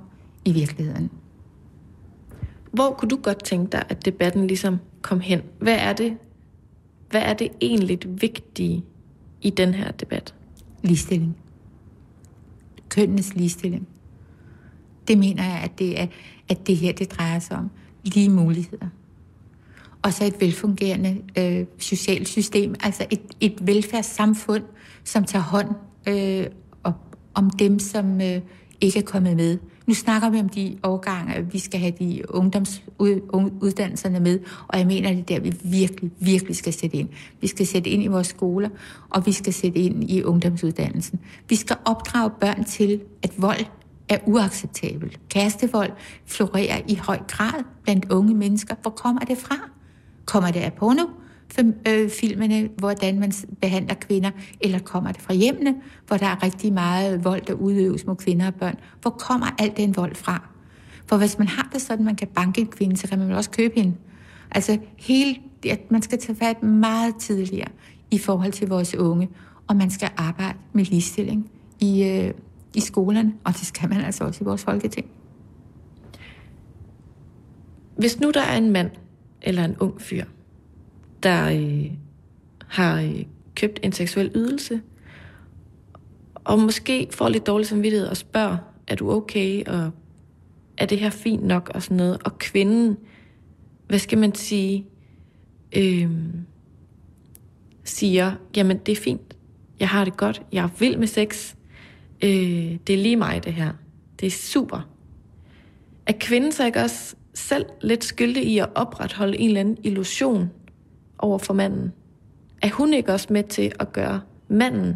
[0.45, 1.11] i virkeligheden?
[2.73, 5.43] Hvor kunne du godt tænke dig, at debatten ligesom kom hen?
[5.59, 6.17] Hvad er det,
[7.11, 8.85] hvad er det egentlig vigtige
[9.43, 10.35] i den her debat?
[10.83, 11.37] Ligestilling.
[12.89, 13.89] Kønnenes ligestilling.
[15.09, 16.07] Det mener jeg, at det, er,
[16.49, 17.71] at det her det drejer sig om.
[18.05, 18.89] Lige muligheder.
[20.03, 24.63] Og så et velfungerende øh, socialt system, altså et, et velfærdssamfund,
[25.05, 25.69] som tager hånd
[26.09, 26.47] øh,
[27.35, 28.41] om dem, som øh,
[28.81, 34.21] ikke er kommet med Nu snakker vi om de årgange, vi skal have de ungdomsuddannelserne
[34.21, 34.39] med,
[34.69, 37.09] og jeg mener, det er der, vi virkelig, virkelig skal sætte ind.
[37.41, 38.69] Vi skal sætte ind i vores skoler,
[39.11, 41.21] og vi skal sætte ind i ungdomsuddannelsen.
[41.49, 43.65] Vi skal opdrage børn til, at vold
[44.09, 45.21] er uacceptabelt.
[45.29, 45.91] Kærestevold
[46.27, 48.75] florerer i høj grad blandt unge mennesker.
[48.83, 49.57] Hvor kommer det fra?
[50.25, 51.05] Kommer det af porno?
[51.89, 54.31] Øh, filmene, hvordan man behandler kvinder,
[54.61, 55.75] eller kommer det fra hjemmene,
[56.07, 58.77] hvor der er rigtig meget vold, der udøves mod kvinder og børn.
[59.03, 60.49] Hvor kommer al den vold fra?
[61.07, 63.51] For hvis man har det sådan, man kan banke en kvinde, så kan man også
[63.51, 63.95] købe hende.
[64.51, 65.37] Altså hele,
[65.71, 67.69] at man skal tage fat meget tidligere
[68.11, 69.29] i forhold til vores unge,
[69.67, 72.35] og man skal arbejde med ligestilling i, øh,
[72.75, 75.07] i skolerne, og det skal man altså også i vores folketing.
[77.97, 78.91] Hvis nu der er en mand
[79.43, 80.25] eller en ung fyr,
[81.25, 81.91] der øh,
[82.69, 84.81] har øh, købt en seksuel ydelse,
[86.35, 88.57] og måske får lidt dårlig samvittighed og spørger,
[88.87, 89.91] er du okay, og
[90.79, 92.19] er det her fint nok, og sådan noget.
[92.25, 92.97] Og kvinden,
[93.89, 94.87] hvad skal man sige,
[95.77, 96.11] øh,
[97.85, 99.37] siger, jamen det er fint,
[99.81, 101.55] jeg har det godt, jeg er vild med sex,
[102.25, 102.31] øh,
[102.87, 103.73] det er lige mig det her,
[104.21, 104.89] det er super.
[106.07, 110.51] Er kvinden så ikke også selv lidt skyldig i at opretholde en eller anden illusion?
[111.25, 111.93] Over for manden?
[112.63, 114.95] Er hun ikke også med til at gøre manden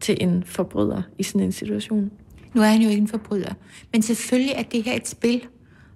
[0.00, 2.10] til en forbryder i sådan en situation?
[2.54, 3.52] Nu er han jo ikke en forbryder.
[3.92, 5.46] Men selvfølgelig er det her et spil.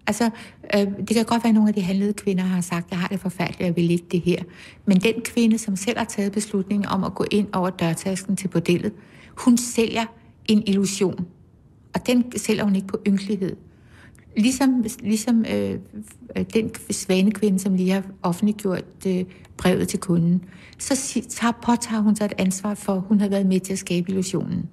[0.06, 0.30] Altså,
[0.74, 3.08] øh, det kan godt være, at nogle af de handlede kvinder har sagt, jeg har
[3.08, 4.42] det forfærdeligt, jeg vil ikke det her.
[4.86, 8.48] Men den kvinde, som selv har taget beslutningen om at gå ind over dørtasken til
[8.48, 8.92] bordellet,
[9.36, 10.04] hun sælger
[10.46, 11.26] en illusion.
[11.94, 13.56] Og den sælger hun ikke på ynkelighed.
[14.36, 15.78] Ligesom, ligesom øh,
[16.36, 19.24] øh, den svanekvinde, som lige har offentliggjort øh,
[19.56, 20.44] brevet til kunden,
[20.78, 23.78] så tager, påtager hun sig et ansvar for, at hun har været med til at
[23.78, 24.68] skabe illusionen.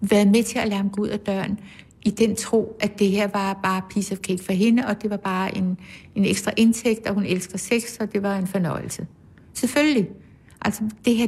[0.00, 1.58] Været med til at lade ham gå ud af døren,
[2.04, 5.10] i den tro, at det her var bare piece of cake for hende, og det
[5.10, 5.78] var bare en,
[6.14, 9.06] en ekstra indtægt, og hun elsker sex, og det var en fornøjelse.
[9.54, 10.08] Selvfølgelig.
[10.62, 11.26] Altså, det her,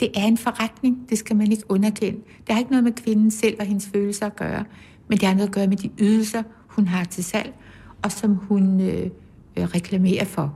[0.00, 2.20] det er en forretning, det skal man ikke underkende.
[2.46, 4.64] Det har ikke noget med kvinden selv og hendes følelser at gøre,
[5.08, 6.42] men det har noget at gøre med de ydelser,
[6.76, 7.54] hun har til salg,
[8.02, 9.10] og som hun øh,
[9.56, 10.54] øh, reklamerer for.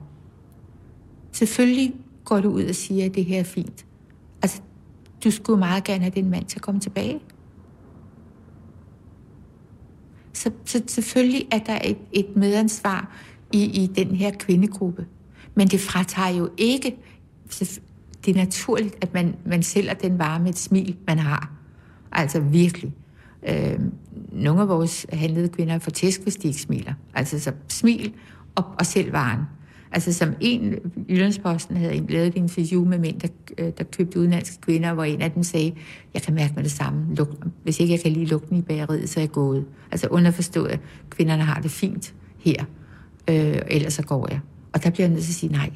[1.32, 1.94] Selvfølgelig
[2.24, 3.86] går du ud og siger, at det her er fint.
[4.42, 4.62] Altså,
[5.24, 7.20] du skulle meget gerne have den mand til at komme tilbage.
[10.32, 13.16] Så, så selvfølgelig er der et, et medansvar
[13.52, 15.06] i, i den her kvindegruppe.
[15.54, 16.96] Men det fratager jo ikke,
[18.24, 21.52] det er naturligt, at man, man sælger den vare med et smil, man har.
[22.12, 22.94] Altså virkelig.
[23.48, 23.78] Øh,
[24.32, 26.94] nogle af vores handlede kvinder får tæsk, hvis de ikke smiler.
[27.14, 28.12] Altså så smil
[28.54, 29.40] og, og selv varen.
[29.92, 30.74] Altså som en,
[31.08, 33.28] Jyllandsposten havde lavet et interview med mænd, der,
[33.58, 35.72] øh, der købte udenlandske kvinder, hvor en af dem sagde,
[36.14, 39.08] jeg kan mærke med det samme, Luk, hvis ikke jeg kan lige lugten i bageriet,
[39.08, 39.64] så er jeg gået.
[39.90, 42.64] Altså underforstået, at kvinderne har det fint her,
[43.28, 44.40] øh, ellers så går jeg.
[44.72, 45.70] Og der bliver jeg nødt til at sige nej.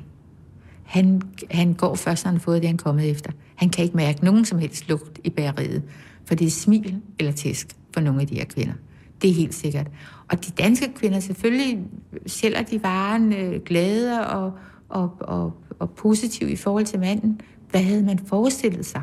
[0.84, 3.30] Han, han går først, når han har fået det, han er kommet efter.
[3.54, 5.82] Han kan ikke mærke nogen som helst lugt i bageriet,
[6.24, 8.74] for det er smil eller tæsk for nogle af de her kvinder.
[9.22, 9.86] Det er helt sikkert.
[10.28, 11.78] Og de danske kvinder selvfølgelig
[12.26, 14.52] sælger de varen øh, glade og,
[14.88, 17.40] og, og, og positiv i forhold til manden.
[17.70, 19.02] Hvad havde man forestillet sig?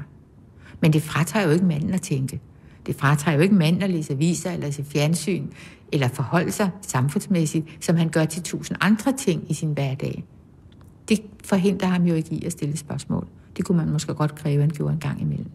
[0.81, 2.39] Men det fratager jo ikke manden at tænke.
[2.85, 5.47] Det fratager jo ikke manden at læse aviser eller se fjernsyn
[5.91, 10.23] eller forholde sig samfundsmæssigt, som han gør til tusind andre ting i sin hverdag.
[11.09, 13.27] Det forhindrer ham jo ikke i at stille spørgsmål.
[13.57, 15.51] Det kunne man måske godt kræve, at han gjorde en gang imellem.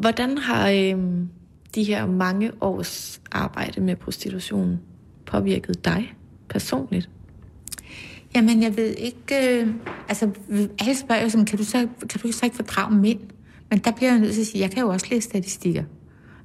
[0.00, 0.98] Hvordan har øh,
[1.74, 4.80] de her mange års arbejde med prostitution
[5.26, 6.14] påvirket dig
[6.48, 7.10] personligt?
[8.34, 9.60] Jamen, jeg ved ikke...
[9.60, 9.68] Øh,
[10.08, 10.30] altså,
[10.80, 13.20] alle spørger jo som, kan du, så, kan du så ikke fordrage mænd?
[13.70, 15.84] Men der bliver jeg nødt til at sige, jeg kan jo også læse statistikker.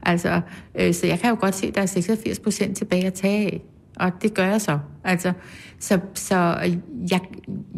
[0.02, 0.42] Altså,
[0.76, 3.46] øh, så jeg kan jo godt se, at der er 86 procent tilbage at tage
[3.46, 3.62] af.
[3.96, 4.80] Og det gør jeg så.
[5.04, 5.34] Altså,
[5.80, 6.78] så så øh,
[7.12, 7.20] jeg,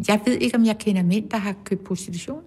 [0.08, 2.42] jeg ved ikke, om jeg kender mænd, der har købt prostitution.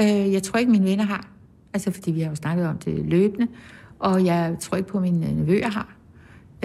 [0.00, 1.33] Øh, jeg tror ikke, mine venner har.
[1.74, 3.48] Altså, fordi vi har jo snakket om det løbende.
[3.98, 5.96] Og jeg tror ikke på, at mine nevøer har.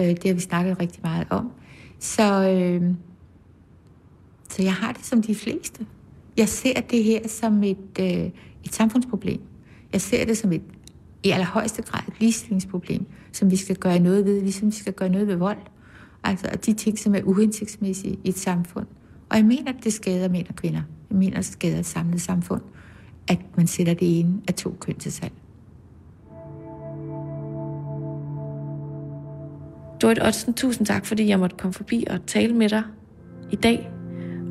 [0.00, 1.52] Øh, det har vi snakket rigtig meget om.
[1.98, 2.94] Så, øh,
[4.48, 5.86] så jeg har det som de fleste.
[6.36, 8.30] Jeg ser det her som et, øh,
[8.64, 9.40] et samfundsproblem.
[9.92, 10.62] Jeg ser det som et
[11.22, 15.08] i allerhøjeste grad et ligestillingsproblem, som vi skal gøre noget ved, ligesom vi skal gøre
[15.08, 15.58] noget ved vold.
[16.24, 18.86] Altså de ting, som er uhensigtsmæssige i et samfund.
[19.28, 20.82] Og jeg mener, at det skader mænd og kvinder.
[21.10, 22.62] Jeg mener, at det skader et samlet samfund,
[23.30, 25.32] at man sætter det ene af to køn til salg.
[30.02, 32.82] Dorit Ottsen, tusind tak, fordi jeg måtte komme forbi og tale med dig
[33.50, 33.90] i dag.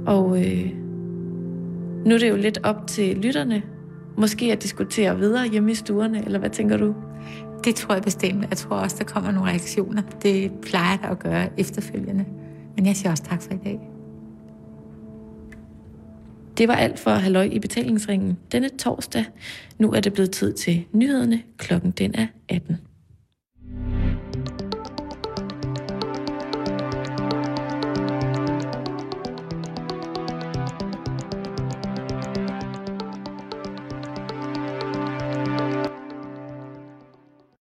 [0.05, 0.71] Og øh,
[2.05, 3.61] nu er det jo lidt op til lytterne,
[4.17, 6.95] måske at diskutere videre hjemme i stuerne, eller hvad tænker du?
[7.63, 8.45] Det tror jeg bestemt.
[8.49, 10.01] Jeg tror også, der kommer nogle reaktioner.
[10.23, 12.25] Det plejer der at gøre efterfølgende.
[12.75, 13.98] Men jeg siger også tak for i dag.
[16.59, 19.25] Det var alt for Halløj i betalingsringen denne torsdag.
[19.77, 21.41] Nu er det blevet tid til nyhederne.
[21.57, 22.77] Klokken den er 18.